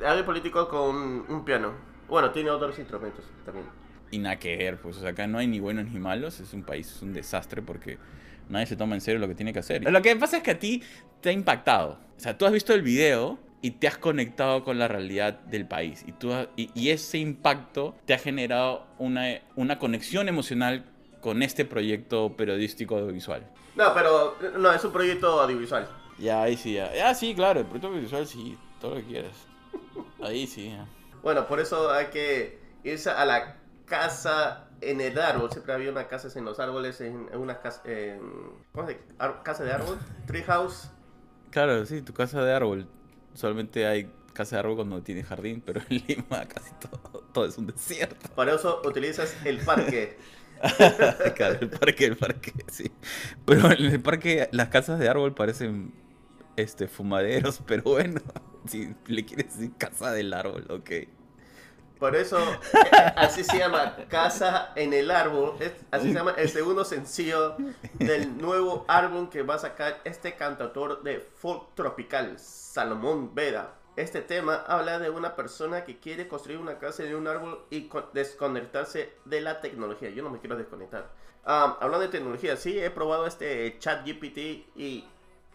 [0.05, 0.97] Audio político con
[1.29, 1.73] un piano.
[2.09, 3.67] Bueno, tiene otros instrumentos también.
[4.11, 6.53] Y nada que ver, pues o sea, acá no hay ni buenos ni malos, es
[6.55, 7.99] un país, es un desastre porque
[8.49, 9.83] nadie se toma en serio lo que tiene que hacer.
[9.91, 10.83] Lo que pasa es que a ti
[11.21, 11.99] te ha impactado.
[12.17, 15.67] O sea, tú has visto el video y te has conectado con la realidad del
[15.67, 16.05] país.
[16.07, 20.85] Y, tú has- y, y ese impacto te ha generado una, una conexión emocional
[21.25, 23.51] con este proyecto periodístico audiovisual.
[23.77, 25.89] No, pero no, es un proyecto audiovisual.
[26.19, 26.95] Ya, ahí sí, ya.
[26.95, 29.33] Ya, sí, claro, el proyecto audiovisual sí, todo lo que quieras.
[30.23, 30.87] Ahí sí, ya.
[31.23, 33.57] Bueno, por eso hay que irse a la
[33.87, 35.51] casa en el árbol.
[35.51, 38.21] Siempre había una casa en los árboles, en, en una casa, en,
[38.73, 39.05] ¿cómo se dice?
[39.43, 40.91] Casa de árbol, tree house.
[41.49, 42.87] Claro, sí, tu casa de árbol.
[43.33, 47.57] Solamente hay casa de árbol cuando tiene jardín, pero en Lima casi todo, todo es
[47.57, 48.29] un desierto.
[48.35, 50.19] Para eso utilizas el parque.
[51.35, 52.91] claro, el parque, el parque, sí.
[53.45, 55.93] Pero en el parque las casas de árbol parecen
[56.57, 58.21] este fumaderos, pero bueno,
[58.67, 60.91] si le quieres decir casa del árbol, ok.
[61.99, 62.39] Por eso,
[63.17, 65.55] así se llama Casa en el Árbol.
[65.91, 67.57] Así se llama el segundo sencillo
[67.95, 73.77] del nuevo álbum que va a sacar este cantautor de folk tropical, Salomón Veda.
[73.97, 77.83] Este tema habla de una persona que quiere construir una casa en un árbol y
[77.83, 80.11] co- desconectarse de la tecnología.
[80.11, 81.13] Yo no me quiero desconectar.
[81.45, 85.05] Ah, hablando de tecnología, sí, he probado este chat GPT y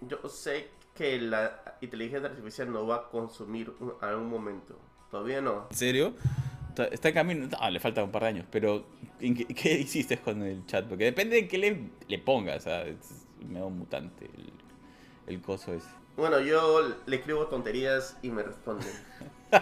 [0.01, 4.75] yo sé que la inteligencia artificial nos va a consumir un- a algún momento?
[5.11, 5.67] Todavía no.
[5.69, 6.13] ¿En serio?
[6.91, 7.47] Está- en camino.
[7.59, 8.45] Ah, le falta un par de años.
[8.49, 8.85] Pero,
[9.19, 10.85] ¿en qué, qué hiciste con el chat?
[10.87, 12.63] Porque depende de qué le, le pongas.
[12.63, 12.95] ¿sabes?
[13.41, 14.53] Es medio mutante el,
[15.27, 15.89] el coso ese.
[16.19, 18.91] Bueno, yo le escribo tonterías y me responden.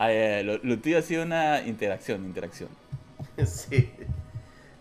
[0.00, 2.68] Ah, ya, ya, lo, lo tuyo ha sido una interacción, interacción.
[3.44, 3.92] sí.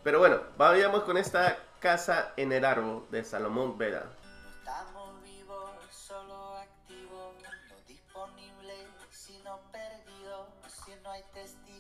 [0.04, 4.12] Pero bueno, vayamos con esta casa en el árbol de Salomón Veda.
[4.60, 10.50] Estamos vivos, solo activos, no disponibles, sino perdidos.
[10.86, 11.77] Si no hay testigos,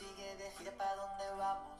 [0.00, 1.78] sigue de gira para dónde vamos.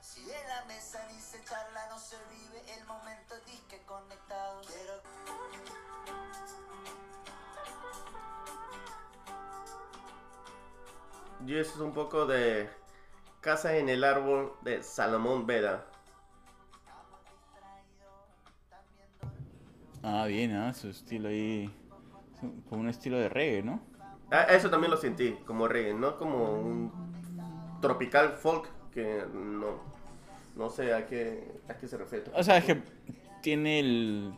[0.00, 4.66] Si en la mesa ni se charla, no se vive el momento disque conectados.
[4.66, 4.94] Quiero
[11.46, 12.68] Y eso es un poco de
[13.40, 15.86] casa en el árbol de Salomón Veda.
[20.02, 21.72] Ah, bien, ah, su estilo ahí.
[22.68, 23.80] Como un estilo de reggae, ¿no?
[24.32, 27.09] Ah, eso también lo sentí, como reggae, no como un
[27.80, 29.80] tropical folk que no,
[30.56, 32.24] no sé a qué, a qué se refiere.
[32.34, 32.82] O sea, es que
[33.42, 34.32] tiene el.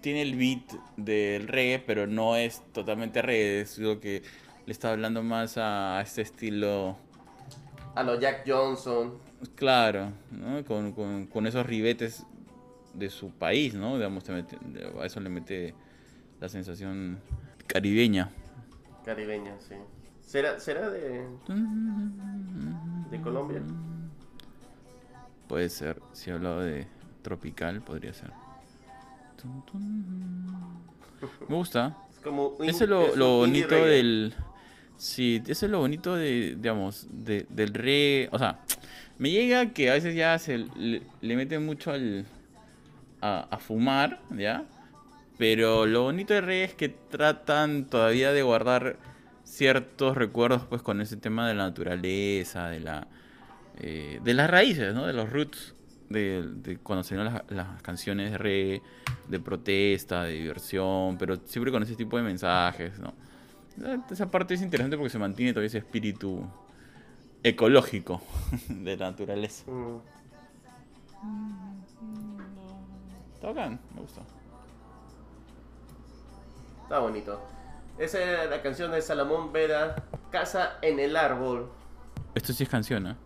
[0.00, 3.60] Tiene el beat del reggae, pero no es totalmente reggae.
[3.60, 4.22] Es lo que
[4.64, 6.96] le está hablando más a este estilo.
[7.94, 9.18] A los Jack Johnson.
[9.56, 10.64] Claro, ¿no?
[10.64, 12.24] Con, con, con esos ribetes
[12.94, 13.96] de su país, ¿no?
[13.96, 14.58] Digamos, te mete-
[14.98, 15.74] a eso le mete
[16.40, 17.20] la sensación
[17.66, 18.30] caribeña.
[19.04, 19.74] Caribeña, sí.
[20.30, 21.26] ¿Será, será de,
[23.10, 23.60] de Colombia?
[25.48, 26.86] Puede ser, si he hablado de
[27.22, 28.30] tropical, podría ser.
[31.48, 31.96] Me gusta.
[32.12, 34.32] Es como un- Eso es lo, es bonito del.
[34.96, 38.28] Sí, eso es lo bonito de, digamos, de- del reggae.
[38.30, 38.60] O sea,
[39.18, 42.24] me llega que a veces ya se le, le meten mucho al.
[43.20, 44.62] A, a fumar, ¿ya?
[45.38, 48.96] Pero lo bonito del reggae es que tratan todavía de guardar
[49.50, 53.08] ciertos recuerdos, pues, con ese tema de la naturaleza, de la.
[53.76, 55.06] eh, de las raíces, ¿no?
[55.06, 55.74] De los roots.
[56.10, 58.82] De, de cuando se las, las canciones de reggae,
[59.28, 63.14] de protesta, de diversión, pero siempre con ese tipo de mensajes, ¿no?
[64.10, 66.52] Esa parte es interesante porque se mantiene todavía ese espíritu
[67.42, 68.22] ecológico
[68.68, 69.64] de la naturaleza.
[71.22, 72.42] Mm,
[73.42, 74.26] bacán, me gustó.
[76.82, 77.59] está bonito.
[78.00, 79.94] Esa era la canción de Salomón Veda,
[80.30, 81.70] Casa en el árbol.
[82.34, 83.16] Esto sí es canción, ¿eh?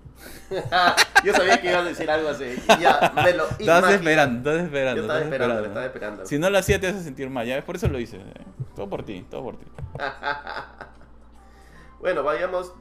[1.25, 2.57] Yo sabía que ibas a decir algo así.
[2.81, 3.95] Ya, me lo imaginé.
[3.95, 4.97] esperando, estabas esperando.
[4.97, 6.27] Yo estaba esperando, estaba esperando.
[6.27, 8.17] Si no lo hacía te vas a sentir mal, ya ves, por eso lo hice.
[8.17, 8.45] ¿eh?
[8.75, 9.67] Todo por ti, todo por ti.
[12.01, 12.73] Bueno, vayamos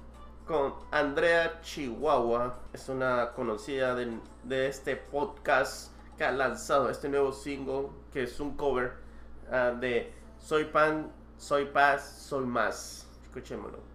[0.45, 2.59] con Andrea Chihuahua.
[2.73, 8.39] Es una conocida de, de este podcast que ha lanzado este nuevo single, que es
[8.39, 8.93] un cover
[9.49, 11.09] ah, de Soy Pan,
[11.43, 13.05] Soy Paz, Soy Más.
[13.25, 13.92] Escuchémoslo.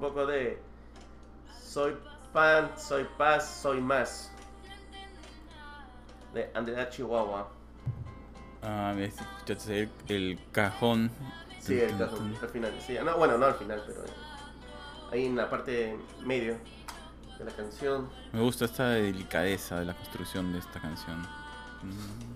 [0.00, 0.58] Un poco de
[1.62, 1.94] Soy
[2.32, 4.32] Pan, Soy Paz, Soy Más.
[6.32, 7.50] De Andrea Chihuahua.
[8.62, 11.10] Ah, me escuchaste el, el cajón.
[11.58, 12.72] Sí, el caso, al final.
[12.80, 14.04] Sí, no, bueno, no al final, pero
[15.12, 16.56] ahí en la parte medio
[17.38, 18.08] de la canción.
[18.32, 21.20] Me gusta esta delicadeza de la construcción de esta canción.
[21.82, 22.30] Mm.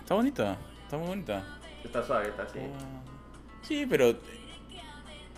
[0.00, 1.44] Está bonita, está muy bonita.
[1.82, 2.60] Está suave, está así.
[3.66, 4.14] Sí, pero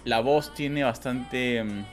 [0.05, 1.62] la voz tiene bastante.
[1.65, 1.85] mm,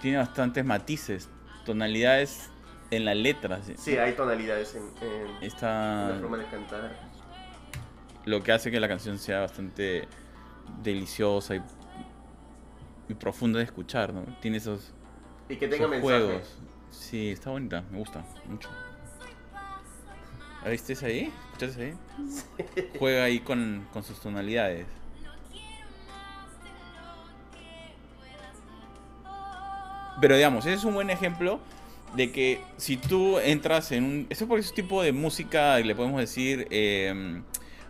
[0.00, 1.28] Tiene bastantes matices,
[1.64, 2.50] tonalidades
[2.90, 3.60] en la letra.
[3.62, 3.74] sí.
[3.76, 6.96] Sí, hay tonalidades en, en Está la forma de cantar.
[8.24, 10.06] lo que hace que la canción sea bastante
[10.82, 11.62] deliciosa y,
[13.08, 14.22] y profunda de escuchar, ¿no?
[14.40, 14.92] Tiene esos,
[15.48, 15.88] Y que tenga.
[16.90, 18.68] Sí, está bonita, me gusta mucho.
[20.64, 21.32] ¿La viste ahí?
[21.52, 21.94] ¿Escuchaste ahí?
[22.98, 24.86] Juega ahí con, con sus tonalidades.
[30.20, 31.60] Pero digamos, ese es un buen ejemplo
[32.16, 34.26] de que si tú entras en un...
[34.30, 37.42] Eso es porque es un tipo de música, le podemos decir, eh,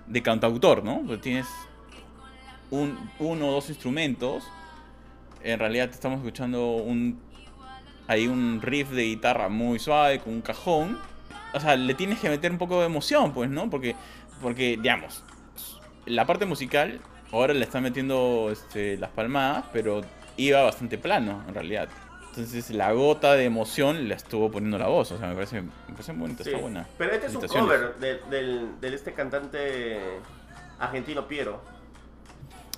[0.06, 1.02] de cantautor, ¿no?
[1.06, 1.46] Porque tienes
[2.70, 4.44] un, uno o dos instrumentos.
[5.42, 7.18] En realidad estamos escuchando un
[8.08, 10.98] hay un riff de guitarra muy suave con un cajón.
[11.54, 13.70] O sea, le tienes que meter un poco de emoción, pues, ¿no?
[13.70, 13.96] Porque,
[14.42, 15.24] porque digamos,
[16.06, 17.00] la parte musical
[17.32, 20.02] ahora le está metiendo este, las palmadas, pero
[20.36, 21.88] iba bastante plano, en realidad.
[22.28, 25.10] Entonces la gota de emoción le estuvo poniendo la voz.
[25.12, 26.50] O sea, me parece, me parece bonita, Sí.
[26.50, 26.86] está buena.
[26.96, 29.98] Pero este es un cover de, del, del este cantante
[30.78, 31.60] argentino Piero.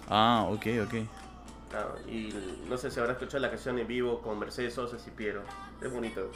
[0.08, 0.94] Ah, ok, ok.
[1.74, 2.34] Ah, y
[2.68, 5.42] no sé si habrá escuchado la canción en vivo con Mercedes Sosa y Piero.
[5.82, 6.30] Es bonito.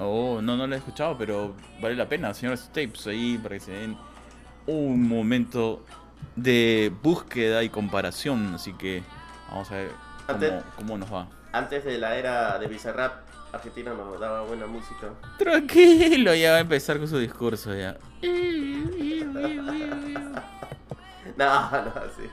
[0.00, 3.60] Oh, no, no lo he escuchado, pero vale la pena, señores tapes, ahí para que
[3.60, 3.96] se den
[4.66, 5.84] un momento
[6.36, 8.54] de búsqueda y comparación.
[8.54, 9.02] Así que
[9.48, 9.90] vamos a ver
[10.26, 11.28] cómo, Antes- cómo nos va.
[11.52, 15.08] Antes de la era de Bizarrap, Argentina nos daba buena música.
[15.38, 17.96] Tranquilo, ya va a empezar con su discurso ya.
[21.36, 22.28] No, no, sí.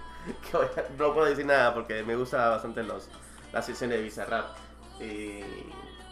[0.97, 3.07] No puedo decir nada porque me gusta bastante los,
[3.53, 4.45] las sesiones de Bizarrap.
[4.99, 5.41] Y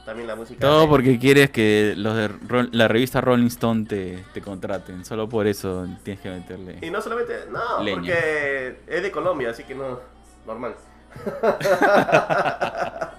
[0.06, 0.60] también la música.
[0.60, 5.06] Todo de- porque quieres que los de Ro- la revista Rolling Stone te, te contraten.
[5.06, 6.80] Solo por eso tienes que meterle.
[6.82, 7.46] Y no solamente.
[7.52, 7.98] No, Leña.
[8.00, 10.00] porque es de Colombia, así que no.
[10.46, 10.76] Normal.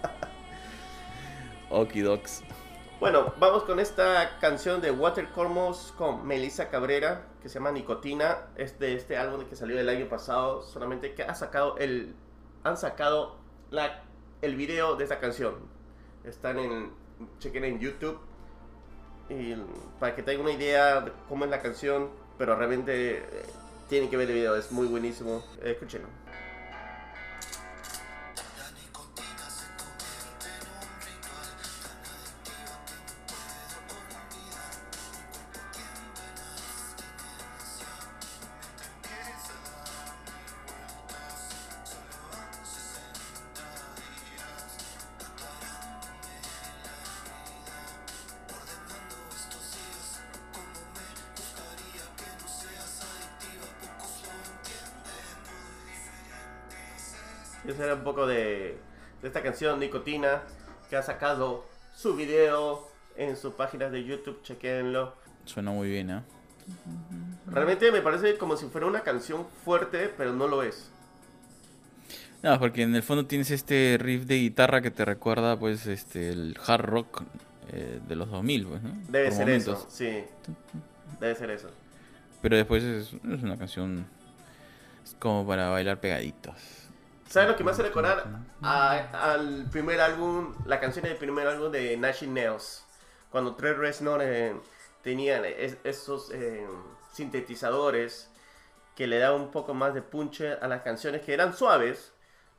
[1.71, 2.43] Okidoks.
[3.01, 8.39] Bueno, vamos con esta canción de Water Cormos con Melissa Cabrera que se llama Nicotina.
[8.57, 10.63] Es de este álbum que salió el año pasado.
[10.63, 12.15] Solamente que ha sacado el.
[12.63, 13.37] Han sacado
[13.71, 14.03] la,
[14.41, 15.55] el video de esta canción.
[16.25, 16.91] Están en.
[17.39, 18.19] Chequen en YouTube.
[19.29, 19.55] Y
[20.01, 22.11] para que tengan una idea de cómo es la canción.
[22.39, 23.23] Pero realmente eh,
[23.89, 25.45] tienen que ver el video, es muy buenísimo.
[25.63, 26.24] Escúchenlo.
[58.05, 58.77] Un poco de,
[59.23, 60.43] de esta canción Nicotina
[60.91, 61.65] que ha sacado
[61.97, 62.87] su video
[63.17, 65.15] en su página de YouTube, chequenlo.
[65.47, 66.23] Suena muy bien, ¿eh?
[67.47, 70.91] Realmente me parece como si fuera una canción fuerte, pero no lo es.
[72.43, 76.29] No, porque en el fondo tienes este riff de guitarra que te recuerda, pues, este,
[76.29, 77.23] el hard rock
[77.73, 78.91] eh, de los 2000, pues, ¿no?
[79.09, 79.79] Debe Por ser momentos.
[79.79, 80.25] eso, sí.
[81.21, 81.71] Debe ser eso.
[82.43, 84.07] Pero después es, es una canción
[85.05, 86.84] es como para bailar pegaditos.
[87.29, 88.27] ¿Sabes lo que me hace recordar
[88.63, 92.85] a- al primer álbum, la canción del primer álbum de Inch Nails?
[93.31, 94.55] Cuando Trent Reznor eh,
[95.03, 96.67] tenían es- esos eh,
[97.13, 98.31] sintetizadores
[98.95, 102.13] que le daban un poco más de punche a las canciones que eran suaves,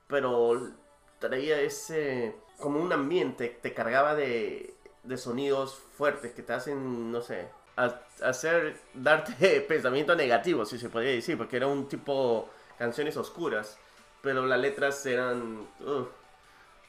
[0.07, 0.71] pero
[1.19, 4.73] traía ese como un ambiente, te cargaba de,
[5.03, 7.47] de sonidos fuertes que te hacen, no sé,
[7.77, 13.77] a- hacer, darte pensamiento negativo, si se podría decir, porque era un tipo canciones oscuras,
[14.25, 15.67] pero las letras eran,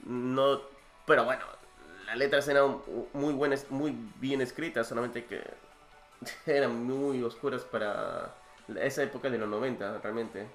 [0.06, 0.60] no,
[1.06, 1.42] pero bueno,
[2.06, 2.78] las letras eran
[3.12, 5.42] muy buenas, muy bien escritas, solamente que
[6.50, 8.34] eran muy oscuras para
[8.80, 10.46] esa época de los 90, realmente.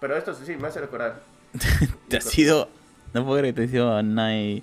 [0.00, 1.20] Pero esto sí, me hace recordar.
[2.08, 2.70] Te has ido.
[3.12, 4.62] No puedo creer que te has ido a Nine.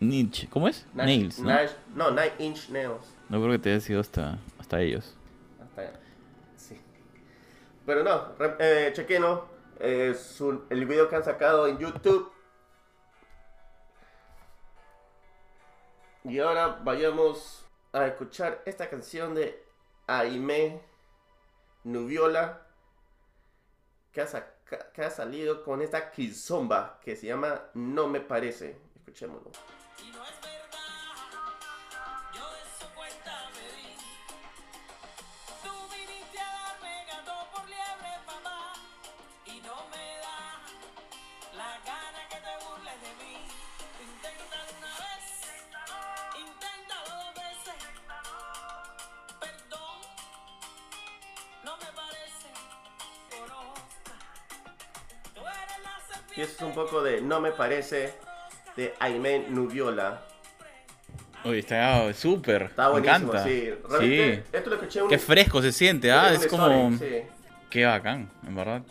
[0.00, 0.48] Niche.
[0.48, 0.86] ¿Cómo es?
[0.94, 1.52] Nails, ¿no?
[1.94, 3.14] No, Nine Inch Nails.
[3.28, 5.14] No creo que te hayas ido hasta, hasta ellos.
[7.84, 9.48] Pero no, eh, chequeno.
[9.80, 10.14] eh,
[10.70, 12.32] el video que han sacado en YouTube.
[16.24, 19.64] Y ahora vayamos a escuchar esta canción de
[20.06, 20.80] Aime
[21.84, 22.66] Nubiola.
[24.12, 28.76] Que ha, salido con esta kizomba que se llama No Me Parece.
[28.96, 29.50] Escuchémoslo.
[56.36, 58.14] Y esto es un poco de No Me Parece
[58.76, 60.22] de Aime Nubiola.
[61.44, 62.62] Uy, está súper.
[62.62, 63.44] Está Me buenísimo, encanta.
[63.44, 63.70] sí.
[63.88, 66.92] Realmente, esto lo escuché un- Qué fresco se siente, en ah, es como.
[66.98, 67.22] sí.
[67.68, 68.82] Qué bacán, en verdad.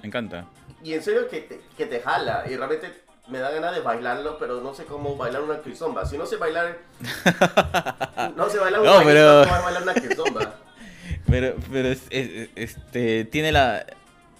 [0.00, 0.46] Me encanta.
[0.82, 2.44] Y en serio que te, que te jala.
[2.50, 2.92] Y realmente
[3.28, 6.04] me da ganas de bailarlo, pero no sé cómo bailar una kizomba.
[6.04, 6.78] Si no sé bailar.
[8.36, 10.54] no sé bailar un No, pero- ¿cómo bailar una kizomba?
[11.28, 13.86] Pero, pero es- es- este, tiene la.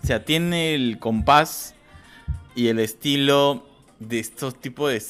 [0.03, 1.75] O sea, tiene el compás
[2.55, 3.67] y el estilo
[3.99, 5.03] de estos tipos de,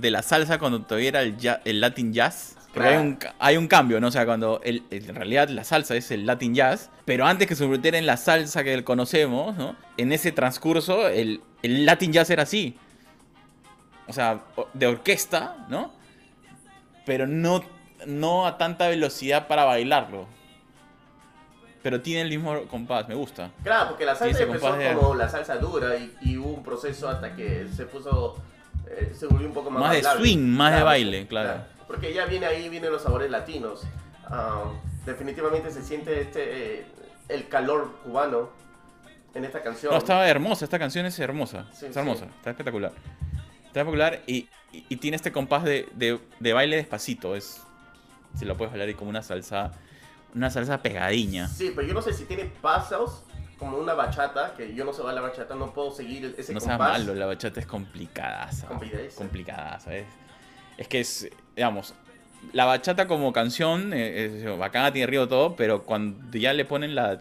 [0.00, 2.54] de la salsa cuando todavía era el, ja- el Latin Jazz.
[2.72, 3.08] Porque hay, Claro.
[3.08, 4.08] un, ca- hay un cambio, ¿no?
[4.08, 7.54] O sea, cuando el- en realidad la salsa es el Latin Jazz, pero antes que
[7.54, 9.74] se convirtiera en la salsa que conocemos, ¿no?
[9.96, 12.76] En ese transcurso, el, el Latin Jazz era así.
[14.06, 14.42] O sea,
[14.74, 15.92] de orquesta, ¿no?
[17.04, 17.62] Pero no,
[18.06, 20.26] no a tanta velocidad para bailarlo.
[21.88, 23.50] Pero tiene el mismo compás, me gusta.
[23.62, 26.62] Claro, porque la Sí, salsa empezó de- como la salsa dura y, y hubo un
[26.62, 28.36] proceso hasta que se puso,
[28.90, 30.20] eh, se volvió un poco más Más de bailable.
[30.22, 31.62] swing, más de baile, claro.
[31.86, 33.84] Porque ya viene ahí, vienen los sabores latinos.
[34.26, 34.64] Ah,
[35.06, 36.86] definitivamente se siente este, eh,
[37.30, 38.50] el calor cubano
[39.34, 39.90] en esta canción.
[39.90, 41.64] No, estaba hermosa, esta canción es hermosa.
[41.72, 41.98] Sí, es sí.
[41.98, 42.92] hermosa, está espectacular.
[43.66, 47.34] Está espectacular y, y- y tiene este compás de, de- de baile despacito.
[47.34, 47.62] Es,
[48.38, 49.72] si lo puedes bailar y como una salsa,
[50.34, 51.48] una salsa pegadiña.
[51.48, 53.22] Sí, pero yo no sé si tiene pasos
[53.58, 56.76] como una bachata, que yo no sé bailar bachata, no puedo seguir ese No seas
[56.78, 56.98] compás.
[57.00, 58.48] malo, la bachata es complicada.
[58.68, 59.16] Complicadísima.
[59.16, 60.06] Complicada, ¿sabes?
[60.76, 61.94] Es que es, digamos,
[62.52, 66.94] la bachata como canción, eh, es, bacana, tiene río todo, pero cuando ya le ponen
[66.94, 67.20] la,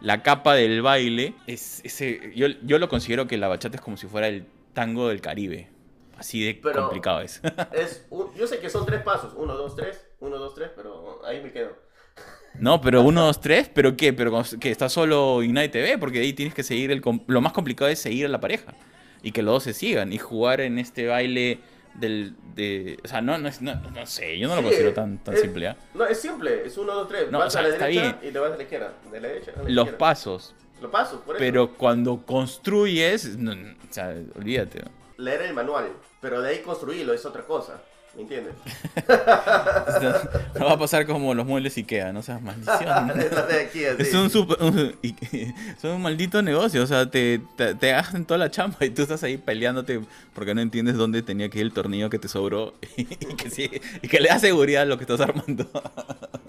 [0.00, 3.96] la capa del baile, es ese, yo, yo lo considero que la bachata es como
[3.96, 5.70] si fuera el tango del Caribe.
[6.16, 7.40] Así de Pero- complicado es.
[7.72, 11.24] Es un- yo sé que son tres pasos, uno, dos, tres, uno, dos, tres, pero
[11.24, 11.70] ahí me quedo.
[12.60, 14.12] No, pero uno, dos, tres, ¿pero qué?
[14.12, 15.98] ¿Pero que está solo Ignite TV?
[15.98, 17.02] Porque ahí tienes que seguir el...
[17.26, 18.74] Lo más complicado es seguir a la pareja.
[19.22, 20.12] Y que los dos se sigan.
[20.12, 21.60] Y jugar en este baile
[21.94, 22.34] del...
[22.54, 25.34] De, o sea, no, no, es, no, no sé, yo no lo considero tan, tan
[25.34, 25.76] es- simple, ¿ah?
[25.94, 27.30] No, es simple, es uno, dos, tres.
[27.30, 28.16] No, vas o sea, a la derecha bien.
[28.22, 28.92] y te vas a la izquierda.
[29.12, 29.98] De la derecha a la Los izquierda.
[29.98, 30.54] pasos.
[30.82, 31.40] Lo paso, por eso.
[31.40, 33.36] Pero cuando construyes...
[33.38, 34.82] no, o sea, olvídate.
[35.16, 35.90] Leer el manual,
[36.20, 37.82] pero de ahí construirlo es otra cosa.
[38.18, 38.54] ¿Me entiendes?
[40.58, 42.88] No va a pasar como los muebles Ikea, no seas maldición.
[43.10, 43.84] aquí.
[43.98, 44.96] Es un, super- un-
[45.80, 49.02] son un maldito negocio, o sea, te, te, te hacen toda la chamba y tú
[49.02, 50.00] estás ahí peleándote
[50.34, 53.70] porque no entiendes dónde tenía que ir el tornillo que te sobró y que, sí-
[54.02, 55.64] y que le da seguridad a lo que estás armando.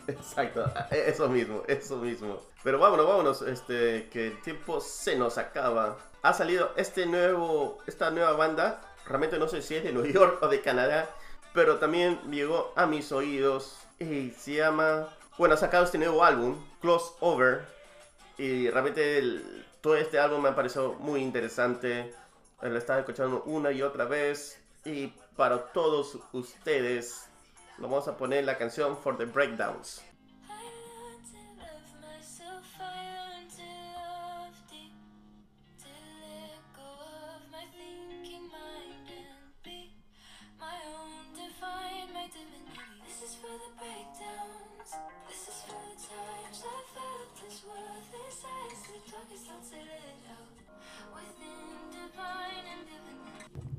[0.08, 2.41] Exacto, e- eso mismo, eso mismo.
[2.63, 5.99] Pero vámonos, vámonos, este, que el tiempo se nos acaba.
[6.23, 10.39] Ha salido este nuevo, esta nueva banda, realmente no sé si es de New York
[10.41, 11.08] o de Canadá,
[11.53, 16.63] pero también llegó a mis oídos y se llama, bueno, ha sacado este nuevo álbum,
[16.81, 17.65] Close Over,
[18.38, 19.41] y realmente
[19.81, 22.13] todo este álbum me ha parecido muy interesante.
[22.62, 24.59] Lo estaba escuchando una y otra vez.
[24.85, 27.25] Y para todos ustedes,
[27.77, 30.01] vamos a poner la canción For the Breakdowns.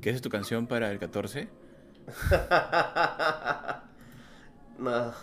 [0.01, 1.47] ¿Qué es tu canción para el 14?
[4.79, 5.13] no,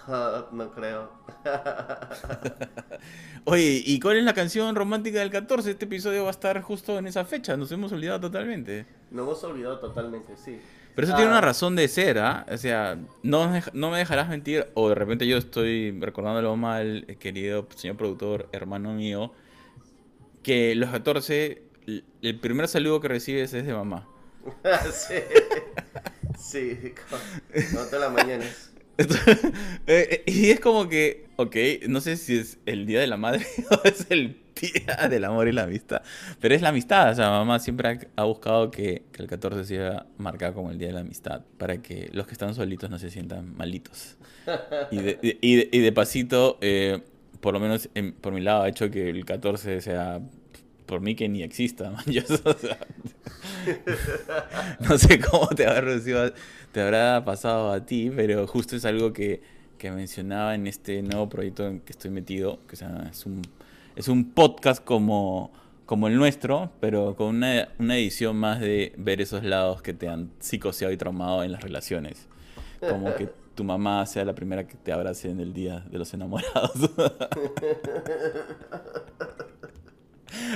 [0.53, 1.11] no creo.
[3.45, 5.71] Oye, ¿y cuál es la canción romántica del 14?
[5.73, 8.87] Este episodio va a estar justo en esa fecha, nos hemos olvidado totalmente.
[9.11, 10.61] Nos hemos olvidado totalmente, sí.
[10.95, 11.35] Pero eso tiene Ah.
[11.35, 12.45] una razón de ser, ¿ah?
[12.51, 17.17] O sea, no, no me dejarás mentir, o de repente yo estoy recordándolo mal, eh,
[17.17, 19.33] querido señor productor, hermano mío,
[20.43, 24.09] que los 14, l- el primer saludo que recibes es de mamá.
[24.93, 25.15] sí.
[26.39, 26.95] Sí,
[27.73, 28.71] todas las mañanas.
[28.99, 29.07] Eh,
[29.87, 31.57] eh, y es como que, ok,
[31.89, 35.47] no sé si es el día de la madre o es el día del amor
[35.47, 36.03] y la amistad,
[36.41, 40.55] pero es la amistad, o sea, mamá siempre ha, buscado que, el 14 sea marcado
[40.55, 43.57] como el día de la amistad, para que los que están solitos no se sientan
[43.57, 44.17] malitos.
[44.91, 47.01] Y de, pasito, eh,
[47.41, 50.21] por lo menos en- por mi lado, ha hecho que el 14 sea
[50.89, 52.03] por mí que ni exista, man.
[52.07, 52.79] Yo, o sea,
[54.81, 56.33] no sé cómo te habrá, recibido-
[56.73, 59.43] te habrá pasado a ti, pero justo es algo que,
[59.77, 63.43] que mencionaba en este nuevo proyecto en que estoy metido, que o sea, es un,
[63.97, 65.53] es un podcast como,
[65.85, 70.09] como el nuestro, pero con una, una edición más de ver esos lados que te
[70.09, 72.27] han psicoseado y traumado en las relaciones.
[72.81, 76.15] Como que tu mamá sea la primera que te abrace en el día de los
[76.15, 76.91] enamorados.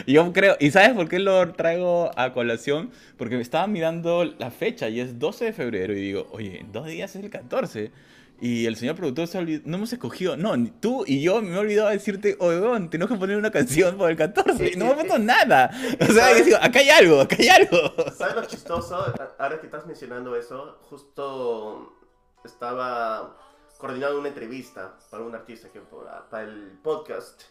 [0.06, 2.90] Yo creo, ¿y sabes por qué lo traigo a colación?
[3.16, 6.72] Porque me estaba mirando la fecha y es 12 de febrero y digo, oye, en
[6.72, 7.92] dos días es el 14.
[8.40, 11.58] Y el señor productor se olvidó, no hemos escogido, no, tú y yo me he
[11.58, 14.72] olvidado de decirte, oye, weón, tenemos que poner una canción por el 14.
[14.72, 15.70] Y no me puesto nada.
[16.00, 17.94] O sea, yo digo, acá hay algo, acá hay algo.
[18.18, 18.96] ¿Sabes lo chistoso?
[19.38, 21.96] Ahora que estás mencionando eso, justo
[22.44, 23.36] estaba
[23.78, 25.80] coordinando una entrevista para un artista que
[26.28, 27.42] para el podcast.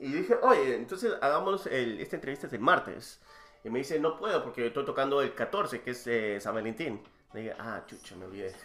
[0.00, 3.20] Y dije, oye, entonces hagamos el, esta entrevista el martes.
[3.64, 7.00] Y me dice, no puedo porque estoy tocando el 14, que es eh, San Valentín.
[7.32, 8.54] Le dije, ah, chucha, me olvidé.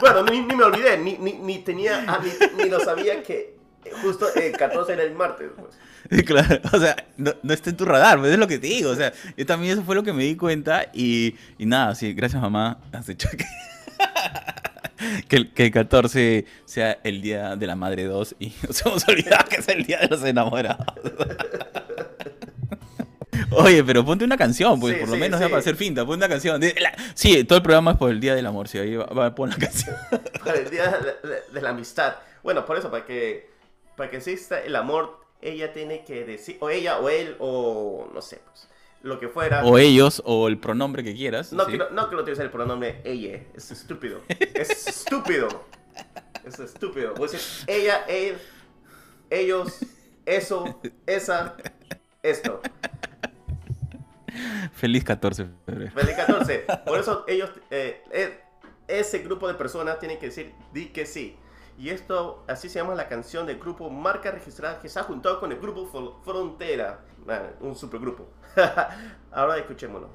[0.00, 3.60] Bueno, ni, ni me olvidé, ni, ni, ni tenía, ah, ni, ni lo sabía que
[4.02, 5.50] justo el 14 era el martes.
[5.56, 5.74] Pues.
[6.26, 8.90] Claro, o sea, no, no está en tu radar, pues es lo que te digo.
[8.90, 12.12] O sea, yo también eso fue lo que me di cuenta y, y nada, sí,
[12.14, 13.44] gracias mamá, has hecho que,
[15.28, 19.08] que, el, que el 14 sea el día de la madre 2 y nos hemos
[19.08, 20.86] olvidado que es el día de los enamorados.
[23.52, 25.44] Oye, pero ponte una canción, pues, Sí, por lo sí, menos sí.
[25.44, 26.60] ya para hacer finta, ponte una canción.
[26.78, 29.34] La- sí, todo el programa es por el día del amor, sí, ahí va, va
[29.34, 29.96] pon la canción.
[30.44, 32.14] Para el día de, de- de la amistad.
[32.42, 33.50] Bueno, por eso, para que,
[33.96, 38.22] para que exista el amor, ella tiene que decir, o ella, o él, o no
[38.22, 38.68] sé, pues,
[39.02, 39.64] lo que fuera.
[39.64, 41.52] O ellos, o el pronombre que quieras.
[41.52, 41.70] No, ¿sí?
[41.70, 44.20] quiero, no quiero utilizar el pronombre ella, es estúpido.
[44.28, 45.48] Es estúpido.
[46.44, 47.14] Es estúpido.
[47.14, 48.38] Voy a decir ella, él,
[49.30, 49.78] ellos,
[50.26, 51.56] eso, esa,
[52.22, 52.60] esto.
[54.74, 55.92] Feliz 14 de febrero.
[55.92, 56.66] Feliz 14.
[56.86, 58.40] Por eso ellos, eh, eh,
[58.88, 61.36] ese grupo de personas tienen que decir di que sí.
[61.78, 65.40] Y esto, así se llama la canción del grupo Marca Registrada que se ha juntado
[65.40, 67.00] con el grupo Fro- Frontera.
[67.60, 68.28] Un supergrupo.
[69.32, 70.08] Ahora escuchémoslo.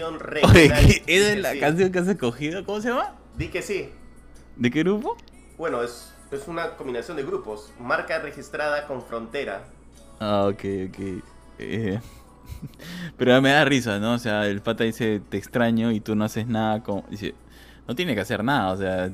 [0.00, 0.76] Canción Oye, regional.
[0.76, 1.58] ¿qué- Di ¿esa es la sí.
[1.58, 2.64] canción que has escogido?
[2.64, 3.14] ¿Cómo se llama?
[3.34, 3.90] Di que sí.
[4.56, 5.16] ¿De qué grupo?
[5.56, 7.72] Bueno, es, es una combinación de grupos.
[7.78, 9.74] Marca registrada con frontera.
[10.20, 10.98] Ah, ok, ok.
[11.58, 12.00] Eh,
[13.16, 14.14] pero me da risa, ¿no?
[14.14, 17.04] O sea, el pata dice, te extraño y tú no haces nada con...
[17.10, 17.34] Dice,
[17.88, 19.10] no tiene que hacer nada, o sea,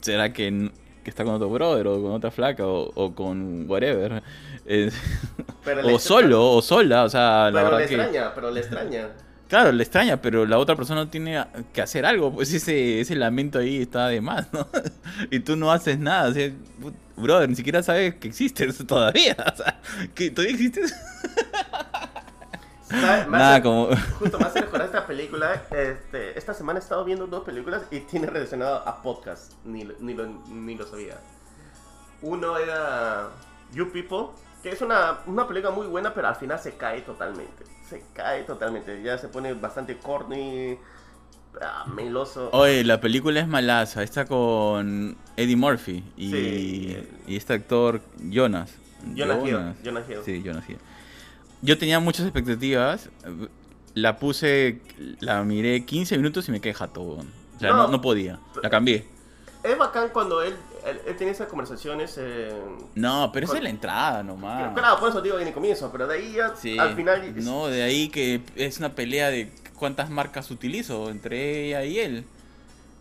[0.00, 0.70] ¿será que,
[1.04, 4.22] que está con otro brother o con otra flaca o, o con whatever?
[4.66, 4.90] Eh,
[5.84, 7.94] o solo, o sola, o sea, la Pero verdad le que...
[7.94, 9.08] extraña, pero le extraña.
[9.48, 11.42] Claro, le extraña, pero la otra persona tiene
[11.72, 14.68] que hacer algo, pues ese, ese lamento ahí está de más, ¿no?
[15.30, 16.52] Y tú no haces nada, o sea,
[17.16, 19.80] brother, ni siquiera sabes que existes todavía, o sea,
[20.14, 20.94] que todavía existes.
[22.88, 23.26] ¿Sabe?
[23.26, 23.88] Me Nada hace- como...
[24.18, 25.62] Justo me hace recordar esta película.
[25.70, 29.52] Este, esta semana he estado viendo dos películas y tiene relacionado a podcast.
[29.64, 31.18] Ni, ni, lo, ni lo sabía.
[32.22, 33.28] Uno era
[33.74, 34.28] You People,
[34.62, 37.64] que es una, una película muy buena, pero al final se cae totalmente.
[37.88, 39.02] Se cae totalmente.
[39.02, 40.76] Ya se pone bastante corny,
[41.62, 42.50] ah, meloso.
[42.52, 47.08] Oye, la película es malaza, está con Eddie Murphy y, Sí.
[47.26, 48.74] y este actor Jonas.
[49.16, 50.18] Jonah Hill, Jonah Hill.
[50.24, 50.78] Sí, Jonas Hill.
[51.62, 53.10] Yo tenía muchas expectativas,
[53.94, 54.80] la puse,
[55.20, 57.02] la miré 15 minutos y me quedé jato.
[57.02, 57.24] O
[57.60, 57.88] sea, no, No.
[57.88, 59.06] no podía, la cambié.
[59.64, 60.54] Es bacán cuando él,
[60.86, 62.16] él, él tiene esas conversaciones.
[62.18, 62.52] eh,
[62.94, 64.72] No, pero esa Con- es la entrada nomás.
[64.74, 67.34] Claro, por eso digo en el comienzo, pero de ahí ya Sí, al final.
[67.44, 72.24] no, de ahí que es una pelea de cuántas marcas utilizo entre ella y él.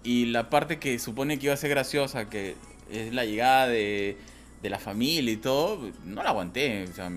[0.03, 2.55] Y la parte que supone que iba a ser graciosa, que
[2.89, 4.17] es la llegada de,
[4.61, 6.85] de la familia y todo, no la aguanté.
[6.89, 7.11] O sea,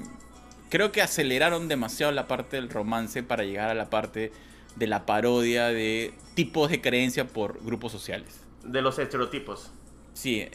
[0.71, 4.33] creo que aceleraron demasiado la parte del romance para llegar a la parte
[4.77, 8.41] de la parodia de tipos de creencia por grupos sociales.
[8.65, 9.71] De los estereotipos.
[10.15, 10.47] Sí,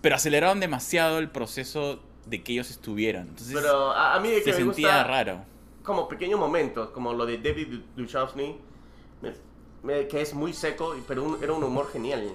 [0.00, 3.28] pero aceleraron demasiado el proceso de que ellos estuvieran.
[3.28, 5.40] Entonces Pero a, a mí de que se me sentía gusta raro.
[5.82, 8.56] como pequeños momentos, como lo de David Duchovny,
[10.10, 12.32] que es muy seco, pero un- era un humor genial.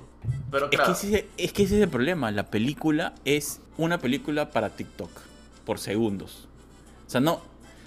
[0.49, 2.31] Pero Es que, ese, es que ese es el problema.
[2.31, 5.09] La película es una película para TikTok.
[5.65, 6.47] Por segundos.
[7.07, 7.41] O sea, no.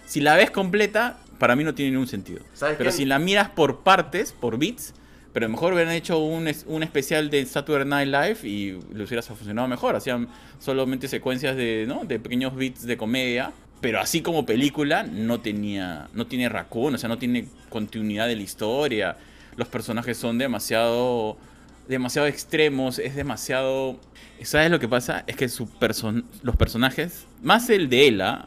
[0.06, 2.40] Si la ves completa, para mí no tiene ningún sentido.
[2.54, 2.96] ¿Sabes Pero quién?
[2.98, 4.94] si la miras por partes, por bits,
[5.36, 9.68] pero mejor hubieran hecho un, un especial de Saturday Night Live y le hubiera funcionado
[9.68, 9.94] mejor.
[9.94, 10.28] Hacían
[10.58, 12.06] solamente secuencias de, ¿no?
[12.06, 13.52] de pequeños bits de comedia.
[13.82, 16.08] Pero así como película, no tenía.
[16.14, 19.18] No tiene raccoon, o sea, no tiene continuidad de la historia.
[19.56, 21.36] Los personajes son demasiado.
[21.86, 22.98] demasiado extremos.
[22.98, 24.00] Es demasiado.
[24.42, 25.22] ¿Sabes lo que pasa?
[25.26, 27.26] Es que su person- los personajes.
[27.42, 28.46] Más el de Ella.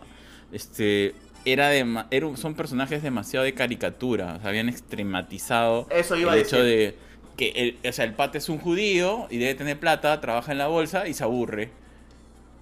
[0.52, 1.14] Este.
[1.46, 4.36] Era de, era- son personajes demasiado de caricatura.
[4.36, 6.96] O sea, habían extrematizado Eso iba el a hecho de
[7.38, 10.58] que el, o sea, el pata es un judío y debe tener plata, trabaja en
[10.58, 11.72] la bolsa y se aburre.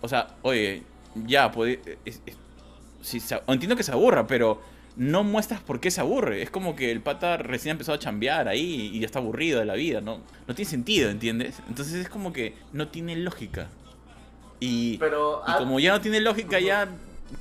[0.01, 0.83] O sea, oye,
[1.25, 2.37] ya, puede, es- es-
[3.01, 4.61] si entiendo que se aburra, pero
[4.95, 6.41] no muestras por qué se aburre.
[6.43, 9.59] Es como que el pata recién ha empezado a chambear ahí y ya está aburrido
[9.59, 10.19] de la vida, ¿no?
[10.47, 11.55] No tiene sentido, ¿entiendes?
[11.69, 13.69] Entonces es como que no tiene lógica.
[14.59, 16.87] Y, Pero, y como ya no tiene lógica, ya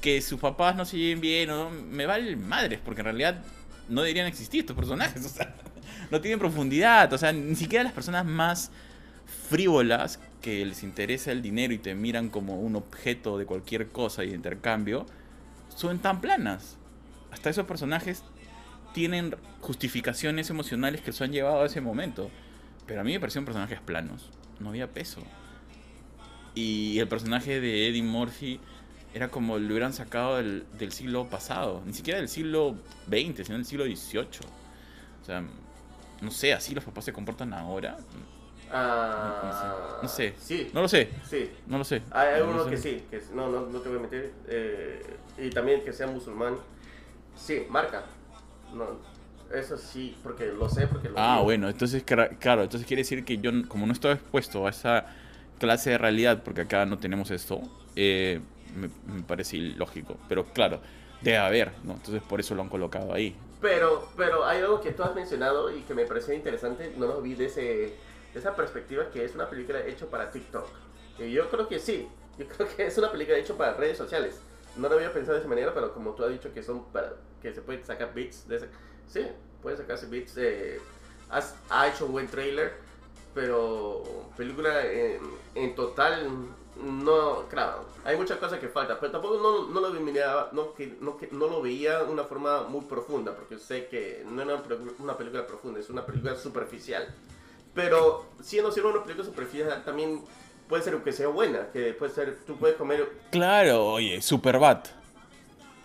[0.01, 3.43] que sus papás no se lleven bien, o me vale madres, porque en realidad
[3.89, 5.55] no deberían existir estos personajes, o sea,
[6.11, 8.71] no tienen profundidad, o sea, ni siquiera las personas más
[9.49, 14.25] frívolas que les interesa el dinero y te miran como un objeto de cualquier cosa
[14.25, 15.07] y de intercambio,
[15.75, 16.77] son tan planas.
[17.33, 18.23] Hasta esos personajes
[18.95, 22.31] tienen justificaciones emocionales que los han llevado a ese momento.
[22.87, 24.31] Pero a mí me parecieron personajes planos.
[24.61, 25.23] No había peso.
[26.55, 28.61] Y el personaje de Eddie Murphy
[29.17, 31.83] era como lo hubieran sacado del, del siglo pasado.
[31.87, 32.77] Ni siquiera del siglo
[33.09, 34.41] XX, sino del siglo XVIII.
[35.23, 35.43] O sea,
[36.21, 37.97] no sé, así los papás se comportan ahora.
[38.73, 40.35] ah, No sé.
[40.39, 41.51] Sí, No lo sé, sí.
[41.67, 42.03] no lo sé.
[42.11, 42.71] Hay, hay No uno sé.
[42.71, 44.33] que sí, que no, no, no te voy a meter.
[44.49, 46.57] eh, y también que sea musulmán.
[47.37, 48.05] Sí, marca.
[48.75, 48.87] No,
[49.55, 51.45] eso sí, porque lo sé, porque lo Ah, vi.
[51.45, 55.07] bueno, entonces, claro, entonces quiere decir que yo, como no estoy expuesto a esa
[55.59, 57.61] clase de realidad, porque acá no tenemos esto,
[57.95, 58.41] eh,
[58.77, 60.17] me, me parece ilógico.
[60.29, 60.81] Pero claro,
[61.23, 61.95] debe haber, ¿no?
[61.95, 63.37] Entonces por eso lo han colocado ahí.
[63.61, 67.23] Pero, pero hay algo que tú has mencionado y que me pareció interesante, no lo
[67.23, 70.67] vi de, ese, de esa perspectiva, que es una película hecha para TikTok.
[71.19, 72.07] Y yo creo que sí,
[72.39, 74.41] yo creo que es una película hecha para redes sociales.
[74.77, 77.15] No lo había pensado de esa manera, pero como tú has dicho que son para,
[77.41, 78.69] que se pueden sacar bits de ese,
[79.09, 79.27] sí,
[79.63, 80.37] pueden sacarse bits.
[80.37, 80.79] eh,
[81.31, 82.75] has- ha hecho un buen trailer,
[83.35, 84.03] pero
[84.37, 85.19] película en,
[85.55, 86.29] en total
[86.83, 90.97] no, claro, hay muchas cosas que faltan, pero tampoco no, no lo miraba, no, que,
[91.01, 94.57] no, que, no lo veía de una forma muy profunda, porque sé que no era
[94.99, 97.07] una, película profunda, es una película superficial.
[97.75, 100.23] Pero siendo siendo una película superficial también
[100.69, 104.81] puede ser que sea buena, que puede ser, tú puedes comer, Claro, oye, Superbad.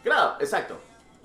[0.03, 0.77] claro, exacto.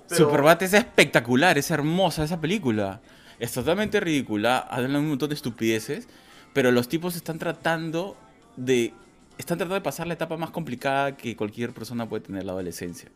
[0.07, 3.01] Pero- Superbad es espectacular, es hermosa esa película.
[3.39, 6.07] Es totalmente ridícula, hablan un montón de estupideces,
[6.53, 8.15] pero los tipos están tratando
[8.55, 8.93] de
[9.37, 13.09] están tratando de pasar la etapa más complicada que cualquier persona puede tener la adolescencia.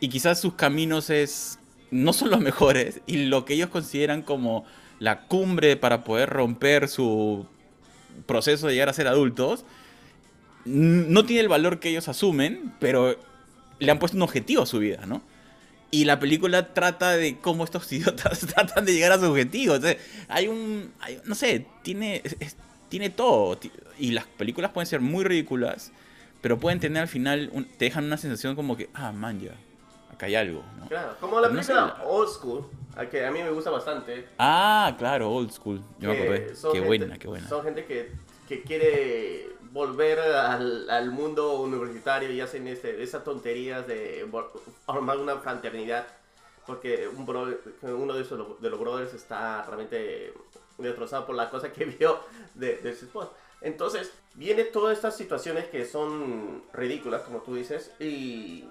[0.00, 1.58] Y quizás sus caminos es
[1.90, 4.64] no son los mejores y lo que ellos consideran como
[4.98, 7.46] la cumbre para poder romper su
[8.26, 9.64] proceso de llegar a ser adultos
[10.64, 13.18] no tiene el valor que ellos asumen, pero
[13.78, 15.22] le han puesto un objetivo a su vida, ¿no?
[15.90, 19.76] Y la película trata de cómo estos idiotas tratan de llegar a su objetivo.
[20.28, 20.92] Hay un.
[21.24, 22.22] no sé, tiene,
[22.88, 23.58] tiene todo.
[23.98, 25.92] Y las películas pueden ser muy ridículas,
[26.40, 27.50] pero pueden tener al final.
[27.52, 29.52] un- te dejan una sensación como que, ah, man, ya.
[30.12, 30.88] Acá hay algo, ¿no?
[30.88, 32.64] Claro, como la No sé, película la- Old School,
[32.96, 34.26] a que a mí me gusta bastante.
[34.38, 35.80] Ah, claro, old school.
[36.00, 36.56] Yo me que acordé.
[36.56, 37.48] son Qué gente- buena, qué buena.
[37.48, 38.10] Son gente que,
[38.48, 44.26] que quiere volver al, al mundo universitario y hacen ese- esas tonterías de
[44.86, 46.06] formar una fraternidad.
[46.66, 50.32] Porque un bro- uno de, esos, de los brothers está realmente
[50.78, 52.20] destrozado por la cosa que vio
[52.54, 53.30] de, de su esposa.
[53.60, 58.64] Entonces, viene todas estas situaciones que son ridículas, como tú dices, y...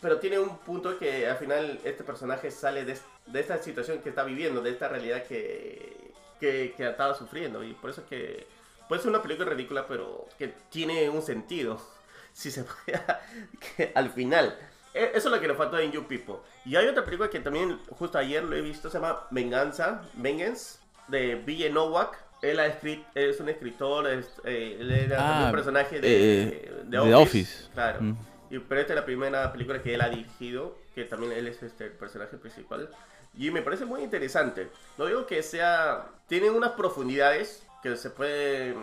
[0.00, 4.08] Pero tiene un punto que al final este personaje sale de, de esta situación que
[4.08, 7.62] está viviendo, de esta realidad que, que, que estaba sufriendo.
[7.62, 8.46] Y por eso es que
[8.88, 11.80] puede ser una película ridícula, pero que tiene un sentido.
[12.32, 13.02] Si se puede,
[13.76, 14.56] que al final.
[14.94, 16.36] E- Eso es lo que le faltó en You People.
[16.64, 20.78] Y hay otra película que también justo ayer lo he visto, se llama Venganza, Vengeance,
[21.10, 21.70] de B.J.
[21.72, 22.16] Nowak.
[22.42, 26.72] Él ha escrit- es un escritor, es- eh, él era Ah, un personaje de, eh,
[26.84, 27.68] de The Office.
[27.74, 28.00] Claro.
[28.00, 28.16] Mm.
[28.50, 31.62] Y, pero esta es la primera película que él ha dirigido, que también él es
[31.62, 32.88] este, el personaje principal.
[33.36, 34.68] Y me parece muy interesante.
[34.98, 36.06] No digo que sea...
[36.26, 38.74] Tiene unas profundidades que se puede,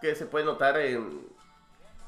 [0.00, 1.20] que se puede notar en,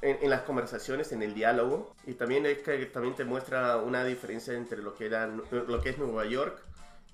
[0.02, 1.94] en, en las conversaciones, en el diálogo.
[2.06, 5.90] Y también es que también te muestra una diferencia entre lo que, era, lo que
[5.90, 6.58] es Nueva York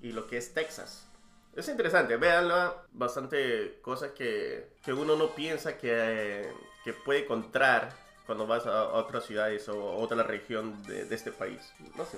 [0.01, 1.07] y lo que es Texas.
[1.55, 6.47] Es interesante, véanla, bastante cosas que, que uno no piensa que,
[6.83, 7.89] que puede encontrar
[8.25, 11.59] cuando vas a, otras ciudades o a otra región de, de este país.
[11.97, 12.17] No sé.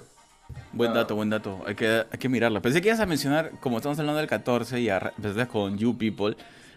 [0.71, 0.95] Buen Ah.
[0.95, 1.63] dato, buen dato.
[1.65, 2.61] Hay que, hay que mirarla.
[2.61, 6.35] Pensé que ibas a mencionar, como estamos hablando del 14 y empezaste con You People,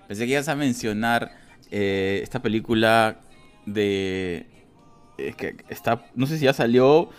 [0.08, 1.30] pensé que ibas a mencionar
[1.70, 3.18] eh, esta película
[3.66, 4.46] de...
[5.18, 7.10] Es que está, no sé si ya salió,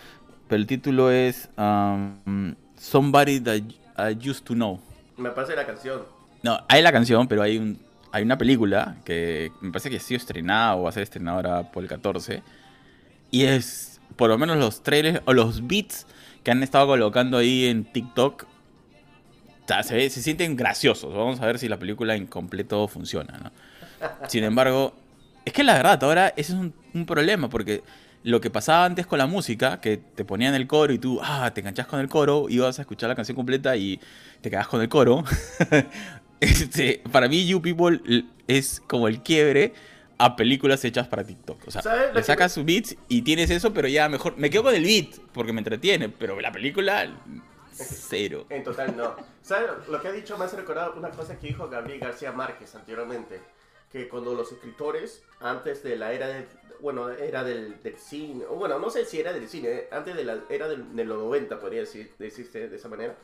[0.48, 3.62] pero el título es um, Somebody That
[3.98, 4.80] I Used to Know.
[5.18, 6.02] Me parece la canción.
[6.42, 7.78] No, hay la canción, pero hay un
[8.10, 11.36] hay una película que me parece que ha sido estrenada o va a ser estrenada
[11.36, 12.42] ahora por el 14.
[13.30, 16.06] Y es, por lo menos los trailers o los beats
[16.42, 21.12] que han estado colocando ahí en TikTok, o sea, se, ve- se sienten graciosos.
[21.12, 23.52] Vamos a ver si la película en completo funciona, ¿no?
[24.28, 24.94] Sin embargo,
[25.44, 27.82] es que la verdad, ahora ese es un, un problema porque
[28.24, 31.50] lo que pasaba antes con la música, que te ponían el coro y tú, ah,
[31.54, 34.00] te enganchás con el coro, ibas a escuchar la canción completa y
[34.40, 35.24] te quedás con el coro.
[36.40, 38.00] Este, para mí, You People
[38.46, 39.72] es como el quiebre
[40.18, 41.66] a películas hechas para TikTok.
[41.66, 44.36] O sea, ¿Sabes lo le sacas su beat y tienes eso, pero ya mejor.
[44.36, 47.08] Me quedo con el beat porque me entretiene, pero la película,
[47.72, 48.46] cero.
[48.50, 49.16] En total, no.
[49.42, 49.70] ¿Sabes?
[49.88, 53.40] Lo que ha dicho me hace recordar una cosa que dijo Gabriel García Márquez anteriormente.
[53.90, 56.44] Que cuando los escritores, antes de la era
[56.80, 60.14] bueno, era del, del cine, o bueno, no sé si era del cine, eh, antes
[60.16, 63.14] de la era del, de los 90, podría decir, decirse de esa manera,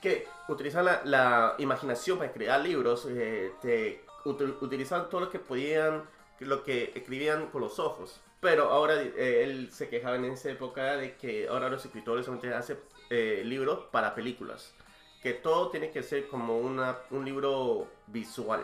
[0.00, 5.38] que utilizaban la, la imaginación para crear libros, eh, te, util- utilizaban todo lo que
[5.38, 6.04] podían,
[6.40, 8.20] lo que escribían con los ojos.
[8.40, 12.54] Pero ahora eh, él se quejaba en esa época de que ahora los escritores solamente
[12.54, 12.78] hacen
[13.10, 14.72] eh, libros para películas.
[15.20, 18.60] Que todo tiene que ser como una, un libro visual,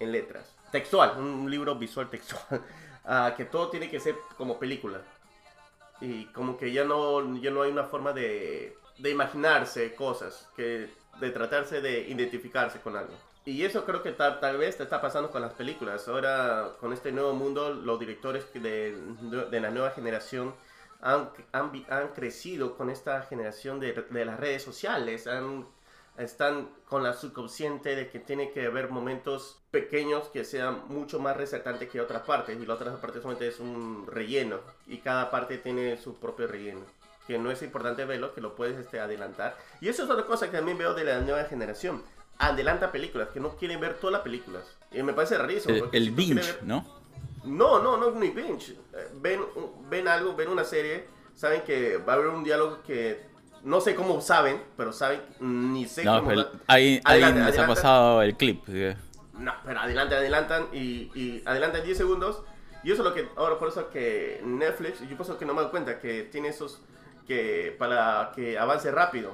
[0.00, 0.56] en letras.
[0.72, 2.60] Textual, un libro visual textual.
[3.12, 5.00] Ah, que todo tiene que ser como película.
[6.00, 10.88] Y como que ya no, ya no hay una forma de, de imaginarse cosas, que
[11.18, 13.12] de tratarse de identificarse con algo.
[13.44, 16.06] Y eso creo que tal, tal vez te está pasando con las películas.
[16.06, 18.96] Ahora, con este nuevo mundo, los directores de,
[19.50, 20.54] de la nueva generación
[21.00, 25.26] han, han, han crecido con esta generación de, de las redes sociales.
[25.26, 25.66] Han,
[26.20, 31.36] están con la subconsciente de que tiene que haber momentos pequeños que sean mucho más
[31.36, 32.58] resaltantes que otras partes.
[32.60, 34.60] Y la otra parte solamente es un relleno.
[34.86, 36.80] Y cada parte tiene su propio relleno.
[37.26, 39.56] Que no es importante verlo, que lo puedes este, adelantar.
[39.80, 42.02] Y eso es otra cosa que también veo de la nueva generación.
[42.38, 44.64] Adelanta películas, que no quieren ver todas las películas.
[44.92, 45.74] Y me parece rarísimo.
[45.74, 46.86] El, el si binge, ver- ¿no?
[47.44, 48.72] no, no, no, ni binge.
[48.92, 49.42] Eh, Ven,
[49.88, 53.29] ven algo, ven una serie, saben que va a haber un diálogo que
[53.64, 56.28] no sé cómo saben, pero saben, ni sé No, cómo.
[56.28, 57.74] pero ahí, ahí Adelante, les ha adelante.
[57.74, 58.66] pasado el clip.
[59.34, 62.42] No, pero adelantan, adelantan y, y adelantan 10 segundos.
[62.82, 65.62] Y eso es lo que, ahora por eso que Netflix, yo pienso que no me
[65.62, 66.80] doy cuenta que tiene esos,
[67.26, 69.32] que para que avance rápido.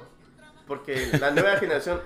[0.67, 2.01] Porque la nueva generación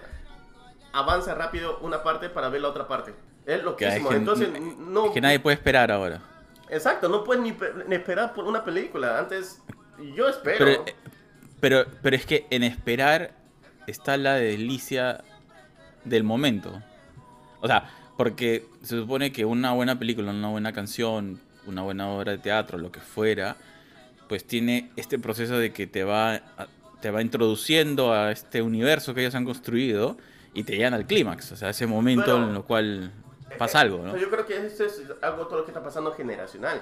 [0.94, 3.14] avanza rápido una parte para ver la otra parte.
[3.46, 5.08] Es lo que Entonces, no.
[5.08, 6.22] es que nadie puede esperar ahora.
[6.70, 7.56] Exacto, no puedes ni,
[7.88, 9.18] ni esperar por una película.
[9.20, 9.60] Antes,
[10.16, 10.58] yo espero.
[10.60, 10.96] Pero, eh,
[11.62, 13.32] pero, pero es que en esperar
[13.88, 15.24] está la delicia
[16.04, 16.82] del momento.
[17.62, 22.34] O sea, porque se supone que una buena película, una buena canción, una buena obra
[22.34, 23.56] de teatro, lo que fuera,
[24.28, 26.68] pues tiene este proceso de que te va, a-
[27.02, 30.18] te va introduciendo a este universo que ellos han construido
[30.54, 31.52] y te llegan al clímax.
[31.52, 33.12] O sea, ese momento en el cual
[33.58, 34.18] pasa algo, ¿no?
[34.18, 36.82] Yo creo que eso es algo todo lo que está pasando generacional.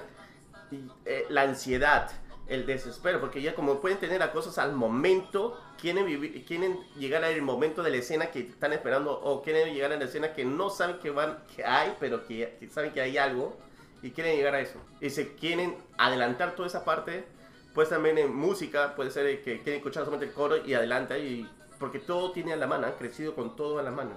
[0.70, 2.10] Y, eh, la ansiedad,
[2.50, 7.24] el desespero, porque ya como pueden tener las cosas al momento, quieren, vivir, quieren llegar
[7.24, 10.44] al momento de la escena que están esperando o quieren llegar a la escena que
[10.44, 13.56] no saben que, van, que hay, pero que, saben que hay algo
[14.02, 14.80] y quieren llegar a eso.
[15.00, 17.24] Y se quieren adelantar toda esa parte,
[17.72, 21.48] pues también en música, puede ser que quieren escuchar solamente el coro y adelanta, y,
[21.78, 24.16] porque todo tiene a la mano, han crecido con todo a la mano.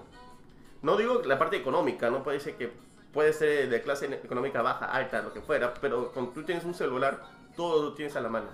[0.81, 2.71] No digo la parte económica, no puede ser que
[3.13, 6.73] puede ser de clase económica baja, alta, lo que fuera, pero cuando tú tienes un
[6.73, 7.21] celular,
[7.55, 8.47] todo lo tienes a la mano.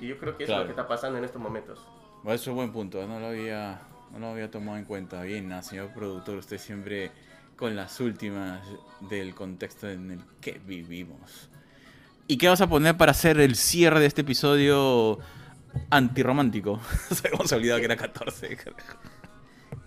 [0.00, 0.62] Y yo creo que eso Claro.
[0.62, 1.78] es lo que está pasando en estos momentos.
[2.22, 3.80] Bueno, eso es un buen punto, no lo había,
[4.12, 5.22] no lo había tomado en cuenta.
[5.22, 7.10] Bien, ah, señor productor, usted siempre
[7.56, 8.60] con las últimas
[9.00, 11.50] del contexto en el que vivimos.
[12.26, 15.18] ¿Y qué vas a poner para hacer el cierre de este episodio
[15.90, 16.80] antirromántico?
[17.10, 18.56] Se hemos olvidado que era 14.
[18.56, 18.98] carajo.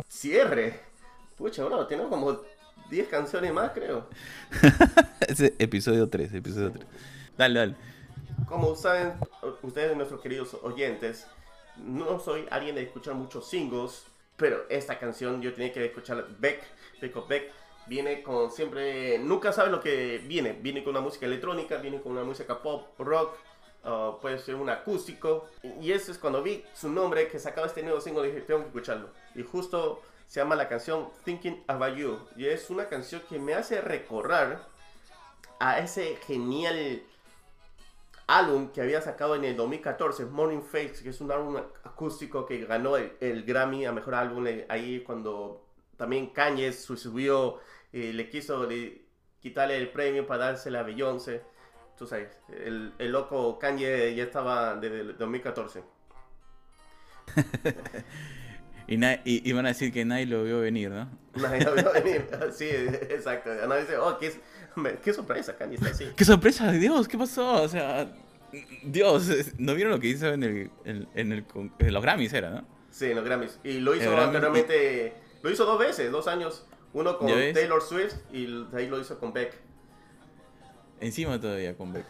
[0.07, 0.79] Cierre.
[1.37, 2.41] Pucha, bro, tenemos como
[2.89, 4.07] 10 canciones más, creo.
[5.57, 6.85] Episodio 3, episodio 3.
[7.37, 7.75] Dale, dale.
[8.47, 9.13] Como saben
[9.61, 11.27] ustedes, nuestros queridos oyentes,
[11.77, 14.05] no soy alguien de escuchar muchos singles,
[14.37, 16.61] pero esta canción yo tenía que escuchar Beck,
[17.01, 17.51] Beck Beck.
[17.85, 20.53] Viene con siempre, nunca sabes lo que viene.
[20.53, 23.35] Viene con una música electrónica, viene con una música pop, rock,
[23.83, 25.49] uh, puede ser un acústico.
[25.81, 28.67] Y eso es cuando vi su nombre, que sacaba este nuevo single, dije, tengo que
[28.67, 29.09] escucharlo.
[29.35, 32.19] Y justo se llama la canción Thinking About You.
[32.37, 34.65] Y es una canción que me hace recordar
[35.59, 37.03] a ese genial
[38.27, 42.65] álbum que había sacado en el 2014, Morning Face, que es un álbum acústico que
[42.65, 45.65] ganó el, el Grammy a Mejor Álbum eh, ahí cuando
[45.97, 47.59] también Kanye su- subió,
[47.91, 49.03] eh, le quiso le-
[49.39, 51.41] quitarle el premio para dársela a Beyoncé.
[51.97, 55.83] Tú sabes, el, el loco Kanye ya estaba desde el 2014.
[58.85, 61.09] Y, y, y van a decir que nadie lo vio venir, ¿no?
[61.35, 62.27] Nadie lo vio venir.
[62.51, 63.49] Sí, exacto.
[63.65, 64.35] Nadie dice, oh, qué, me-
[65.03, 66.05] qué sorpresa, Kanye está así.
[66.15, 66.71] ¡Qué sorpresa!
[66.71, 67.61] Dios, ¿qué pasó?
[67.63, 68.11] O sea,
[68.83, 71.45] Dios, ¿no vieron lo que hizo en, el, en, en el,
[71.79, 72.33] en los Grammys?
[72.33, 72.65] Era, ¿no?
[72.91, 73.59] Sí, en los Grammys.
[73.63, 76.65] Y lo hizo anteriormente, lo hizo dos veces, dos años.
[76.93, 77.27] Uno con.
[77.29, 78.45] Taylor Swift y
[78.75, 79.53] ahí lo hizo con Beck.
[80.99, 82.05] Encima todavía con Beck.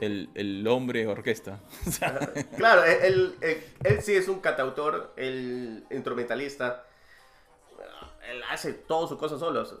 [0.00, 1.60] el, el hombre orquesta.
[2.56, 6.84] Claro, él, él- él- él sí es un cantautor, el instrumentalista.
[8.28, 9.76] Él hace todas sus cosas solos.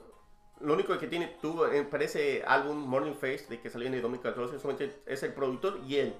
[0.60, 3.94] Lo único que tiene, tuvo eh, para ese álbum Morning Face, de que salió en
[3.94, 6.14] el 2014, solamente es el productor y él.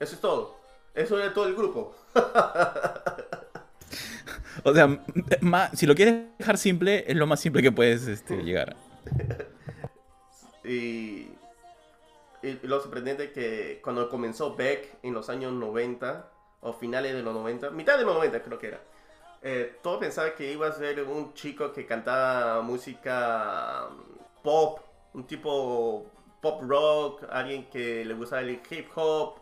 [0.00, 0.56] Eso es todo.
[0.94, 1.94] Eso era todo el grupo.
[4.64, 5.00] o sea, m-
[5.42, 8.76] ma- si lo quieres dejar simple, es lo más simple que puedes este, llegar.
[10.64, 11.28] Y,
[12.42, 16.28] y lo sorprendente es que cuando comenzó Beck en los años 90,
[16.60, 18.80] o finales de los 90, mitad de los 90 creo que era,
[19.42, 24.80] eh, todos pensaban que iba a ser un chico que cantaba música mm, pop,
[25.14, 26.06] un tipo
[26.40, 29.34] pop rock, alguien que le gustaba el hip hop,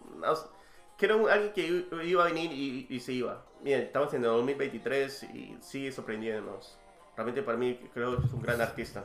[0.96, 3.44] que era un- alguien que iba a venir y, y se iba.
[3.62, 6.78] Bien, estamos en el 2023 y sigue sorprendiéndonos.
[7.16, 9.04] Realmente para mí creo que es un gran artista.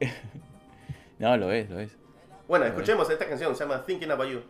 [1.18, 1.96] No, lo es, lo es.
[2.48, 4.42] Bueno, escuchemos esta canción, se llama Thinking About You.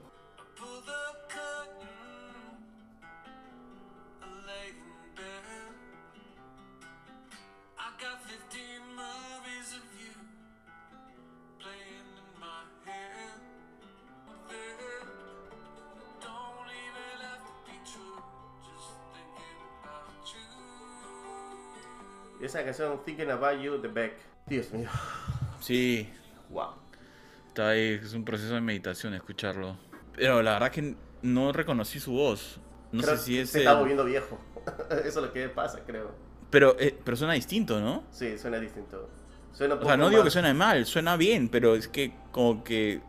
[22.73, 24.15] Canción Thinking About You de Beck.
[24.47, 24.89] Dios mío.
[25.61, 26.09] Sí,
[26.51, 26.71] Wow.
[27.49, 29.77] está ahí, es un proceso de meditación escucharlo.
[30.17, 32.59] Pero la verdad que no reconocí su voz.
[32.91, 33.51] No Creo sé si que es.
[33.51, 34.39] se está el- volviendo viejo.
[34.91, 36.13] Eso es lo que pasa, creo.
[36.51, 38.05] Pero, eh, pero suena distinto, ¿no?
[38.11, 39.09] Sí, suena distinto.
[39.53, 42.65] Suena O sea, no digo que más- suene mal, suena bien, pero es que como
[42.65, 43.01] que...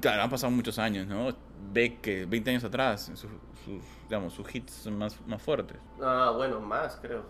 [0.00, 1.34] Claro, han pasado muchos años, ¿no?
[1.72, 5.76] Ve que 20 años atrás, sus, sus, digamos, sus hits son más, más fuertes.
[6.00, 7.24] Ah, bueno, más, creo.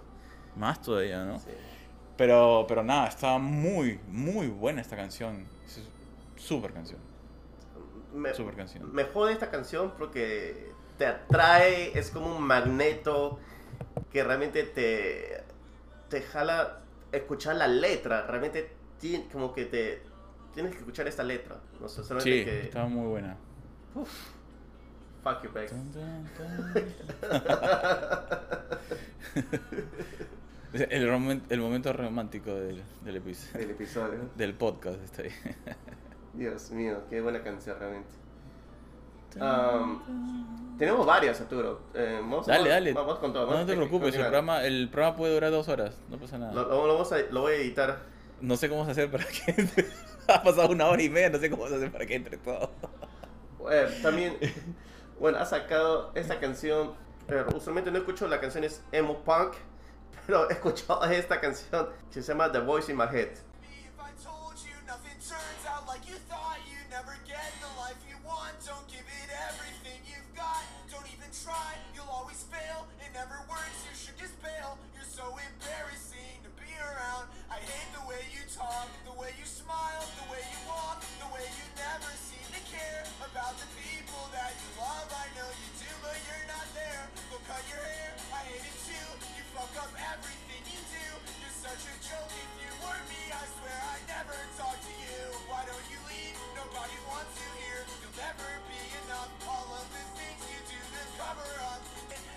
[0.57, 1.39] Más todavía, ¿no?
[1.39, 1.51] Sí.
[2.17, 5.47] Pero, pero nada, está muy, muy buena esta canción.
[5.65, 5.81] Es
[6.37, 6.99] súper canción.
[8.15, 8.93] Me, Super canción.
[8.93, 13.39] me jode esta canción porque te atrae, es como un magneto
[14.13, 15.43] que realmente te,
[16.09, 16.81] te jala
[17.13, 18.27] escuchar la letra.
[18.27, 20.03] Realmente ti- como que te
[20.53, 21.57] tienes que escuchar esta letra.
[21.81, 22.61] No sé, solamente Sí, que...
[22.63, 23.37] está muy buena.
[25.23, 25.71] Fuck you, Beck.
[30.73, 33.65] El, momento romántico del, del episodio.
[33.65, 34.19] El episodio.
[34.37, 35.31] Del podcast está ahí.
[36.35, 38.09] Dios mío, qué buena canción realmente.
[39.41, 41.81] Um, tenemos varias, Arturo.
[41.95, 42.93] Eh, vamos, Dale, vamos- dale.
[42.93, 43.47] Vamos con todo.
[43.51, 46.53] No, te a preocupes, el programa, el programa puede durar dos horas, no pasa nada.
[46.53, 47.99] Lo, lo- lo vamos a, lo voy a editar.
[48.41, 49.87] No sé cómo se hacer para que entre.
[50.29, 52.71] ha pasado una hora y media, no sé cómo se hacer para que entre todo.
[53.71, 54.37] Eh, también,
[55.19, 56.93] bueno, ha sacado esta canción.
[57.27, 59.53] Pero usualmente no escucho la canción es emo punk,
[60.31, 63.31] pero escuchado esta canción que se llama The Voice in My Head.
[79.05, 82.11] the way you smile, the way you walk, the way you never
[82.71, 85.11] care about the people that you love.
[85.11, 87.03] I know you do, but you're not there.
[87.35, 89.09] Go cut your hair, I hate it too.
[89.35, 91.07] You fuck up everything you do.
[91.43, 93.23] You're such a joke if you were me.
[93.35, 95.21] I swear I'd never talk to you.
[95.51, 96.39] Why don't you leave?
[96.55, 97.83] Nobody wants you here.
[98.07, 99.31] You'll never be enough.
[99.51, 101.83] All of the things you do to cover up.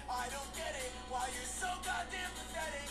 [0.09, 0.91] I don't get it.
[1.13, 2.89] Why you're so goddamn pathetic.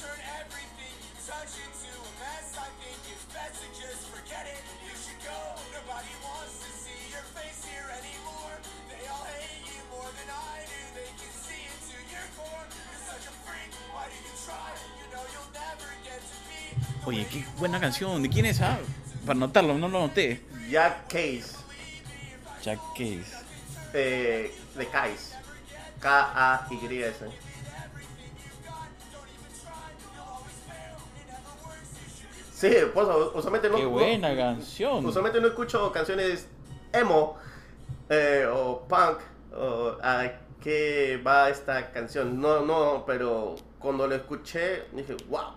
[0.00, 2.48] Turn everything you touch into a mess.
[2.58, 4.60] I think it's best to just forget it.
[4.82, 5.38] You should go.
[5.76, 8.54] Nobody wants to see your face here anymore.
[8.90, 10.80] They all hate you more than I do.
[10.98, 12.64] They can see into your core.
[12.72, 13.70] You're such a freak.
[13.94, 14.68] Why do you try?
[14.98, 16.60] You know you'll never get to be.
[16.80, 18.22] the Oye, qué buena canción.
[18.22, 18.60] ¿De quién es?
[18.60, 18.78] Ah,
[19.26, 20.40] para notarlo, no lo noté.
[20.70, 21.54] Jack Case,
[22.64, 23.30] Jack Case.
[23.94, 25.34] eh, de Kais.
[26.00, 27.51] K-A-Y-S.
[32.62, 33.74] Sí, pues usualmente no.
[33.74, 35.04] Qué no- buena canción.
[35.04, 36.46] Usualmente no escucho canciones
[36.92, 37.36] emo
[38.08, 39.18] eh, o punk
[39.52, 42.40] o a qué va esta canción.
[42.40, 45.54] No, no, pero cuando lo escuché dije, wow.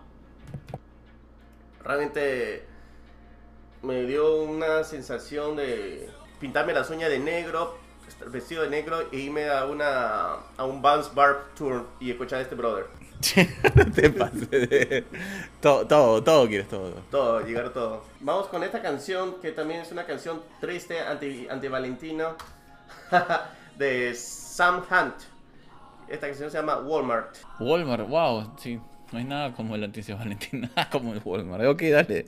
[1.83, 2.65] Realmente
[3.83, 7.77] me dio una sensación de pintarme las uñas de negro,
[8.31, 12.41] vestido de negro e irme a, una, a un Bounce Bar Tour y escuchar a
[12.41, 12.87] este brother.
[13.76, 14.49] no te pases.
[14.49, 15.05] de-
[15.61, 16.91] Todo, todo, todo quieres todo.
[17.11, 18.03] Todo, llegar a todo.
[18.19, 22.36] Vamos con esta canción que también es una canción triste, anti, anti Valentino,
[23.78, 25.15] de Sam Hunt.
[26.07, 27.36] Esta canción se llama Walmart.
[27.59, 28.80] Walmart, wow, sí.
[29.11, 31.65] No hay nada como el anticio Valentín, nada como el Walmart.
[31.65, 32.26] Ok, dale.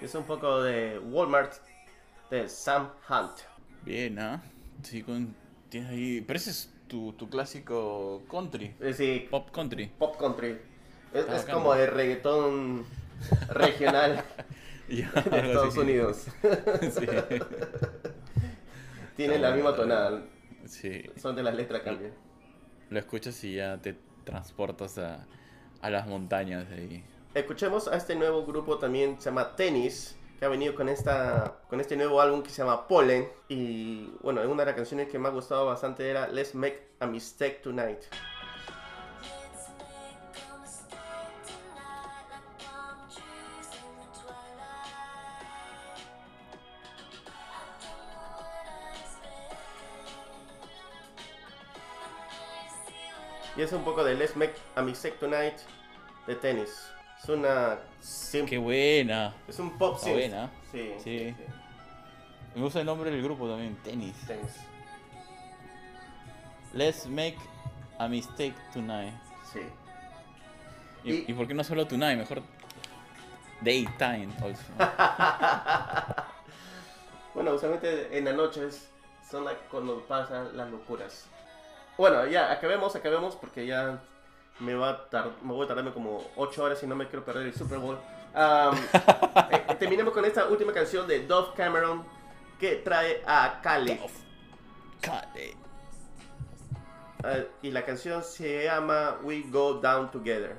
[0.00, 1.52] Es un poco de Walmart
[2.30, 3.38] de Sam Hunt.
[3.84, 4.42] Bien, ¿ah?
[4.82, 5.34] Sí, con...
[5.68, 6.20] tienes ahí...
[6.22, 8.68] Pero ese es tu, tu clásico country.
[8.80, 9.86] Es decir, Pop country.
[9.98, 10.58] pop country.
[11.12, 12.86] Es, como el reggaetón
[13.50, 14.24] regional
[14.88, 15.76] Ya, de Estados.
[15.76, 16.26] Unidos.
[16.90, 17.06] Sí.
[19.16, 20.22] Tiene Está la misma tonada.
[20.64, 21.02] Sí.
[21.16, 22.12] Son de las letras cambian.
[22.88, 25.26] Lo escuchas y ya te transportas a,
[25.80, 27.04] a las montañas de ahí.
[27.32, 31.80] Escuchemos a este nuevo grupo también, se llama Tennis, que ha venido con, esta, con
[31.80, 33.28] este nuevo álbum que se llama Pollen.
[33.48, 37.06] Y bueno, una de las canciones que me ha gustado bastante era Let's Make a
[37.06, 38.02] Mistake Tonight.
[53.56, 55.58] Y es un poco de Let's Make a Mistake Tonight
[56.26, 56.90] de Tennis.
[57.22, 57.78] Es una...
[58.00, 59.34] sim- ¡Qué buena!
[59.46, 60.50] Es un pop Está buena.
[60.72, 61.34] Sí, Sí.
[62.54, 64.16] Me gusta el nombre del grupo también, Tennis.
[64.26, 64.56] Tennis.
[66.72, 67.36] Let's make
[67.98, 69.14] a mistake tonight.
[69.52, 69.60] Sí.
[71.04, 72.18] ¿Y, Y- y por qué no solo tonight?
[72.18, 72.42] Mejor
[73.60, 74.64] daytime also.
[77.34, 78.90] Bueno, usualmente en las noches
[79.30, 81.26] son la- cuando pasan las locuras.
[81.96, 84.00] Bueno, ya, acabemos, acabemos, porque ya
[84.60, 87.24] me va a tar- me voy a tardarme como 8 horas y no me quiero
[87.24, 87.98] perder el Super Bowl.
[88.34, 92.04] Eh, terminemos con esta última canción de Dove Cameron
[92.60, 93.98] que trae a Khaled.
[95.00, 95.56] Cale.
[97.24, 100.56] Ah, y la canción se llama We Go Down Together.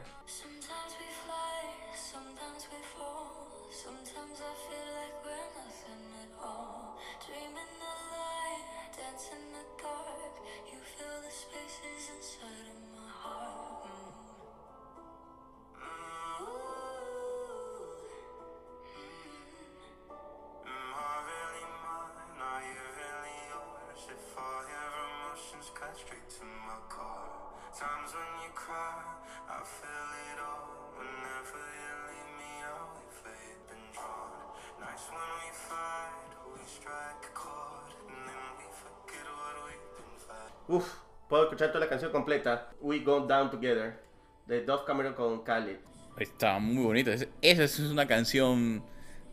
[40.72, 40.88] Uf,
[41.28, 42.70] puedo escuchar toda la canción completa.
[42.80, 44.00] We Go Down Together
[44.48, 45.78] de Dove Cameron con Khaled.
[46.18, 47.12] Está muy bonito.
[47.12, 48.84] Es- Esa es una canción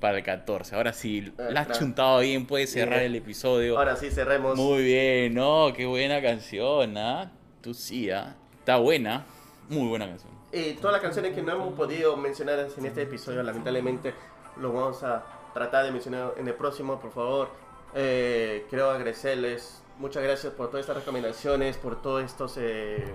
[0.00, 0.74] para el 14.
[0.74, 1.80] Ahora sí, Ah, la has claro.
[1.80, 3.12] chuntado bien, puedes cerrar Bien.
[3.12, 3.78] el episodio.
[3.78, 4.56] Ahora sí, cerremos.
[4.56, 5.72] Muy bien, ¿no?
[5.76, 7.30] Qué buena canción, ¿ah?
[7.60, 8.34] Tú sí, ¿ah?
[8.58, 9.24] Está buena.
[9.68, 10.32] Muy buena canción.
[10.52, 14.14] Y todas las canciones que no hemos podido mencionar en este episodio, lamentablemente,
[14.56, 15.24] lo vamos a
[15.54, 17.50] tratar de mencionar en el próximo, por favor.
[17.94, 19.82] Eh, quiero agradecerles.
[19.98, 23.12] Muchas gracias por todas estas recomendaciones, por todos estos eh,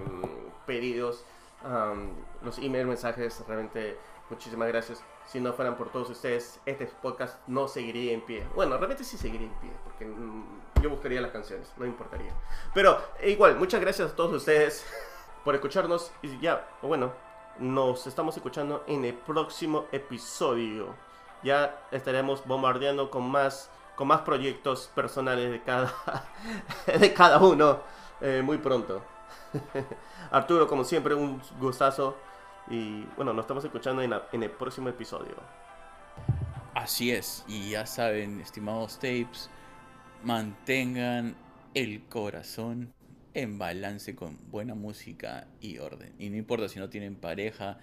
[0.66, 1.24] pedidos,
[1.64, 2.12] am,
[2.44, 3.42] los email, mensajes.
[3.48, 3.98] Realmente,
[4.30, 5.02] muchísimas gracias.
[5.26, 8.46] Si no fueran por todos ustedes, este podcast no seguiría en pie.
[8.54, 12.34] Bueno, realmente sí seguiría en pie, porque mm, yo buscaría las canciones, no importaría.
[12.74, 14.86] Pero e igual, muchas gracias a todos ustedes
[15.46, 16.12] por escucharnos.
[16.22, 17.14] Y ya, bueno,
[17.60, 20.94] nos estamos escuchando en el próximo episodio.
[21.44, 25.94] Ya estaremos bombardeando con más, con más proyectos personales de cada,
[27.00, 27.82] de cada uno
[28.22, 29.04] eh, muy pronto.
[30.32, 32.18] Arturo, como siempre, un gustazo.
[32.68, 35.36] Y bueno, nos estamos escuchando en, la- en el próximo episodio.
[36.74, 37.44] Así es.
[37.48, 39.50] Y ya saben, estimados tapes,
[40.22, 41.38] mantengan
[41.74, 42.94] el corazón
[43.34, 46.16] en balance con buena música y orden.
[46.20, 47.80] Y no importa si no tienen pareja,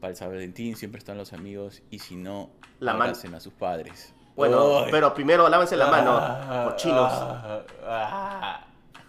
[0.00, 1.82] para el San Valentín siempre están los amigos.
[1.90, 4.14] Y si no, La abracen a sus padres.
[4.36, 7.12] Bueno, pero primero lávense la mano, Ah, cochinos.
[7.12, 8.60] ah, ah,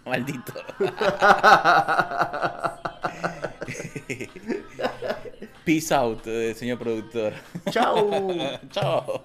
[0.04, 0.52] maldito.
[5.64, 7.32] Peace out, eh, señor productor.
[7.70, 8.08] Chao.
[8.70, 9.20] Chao.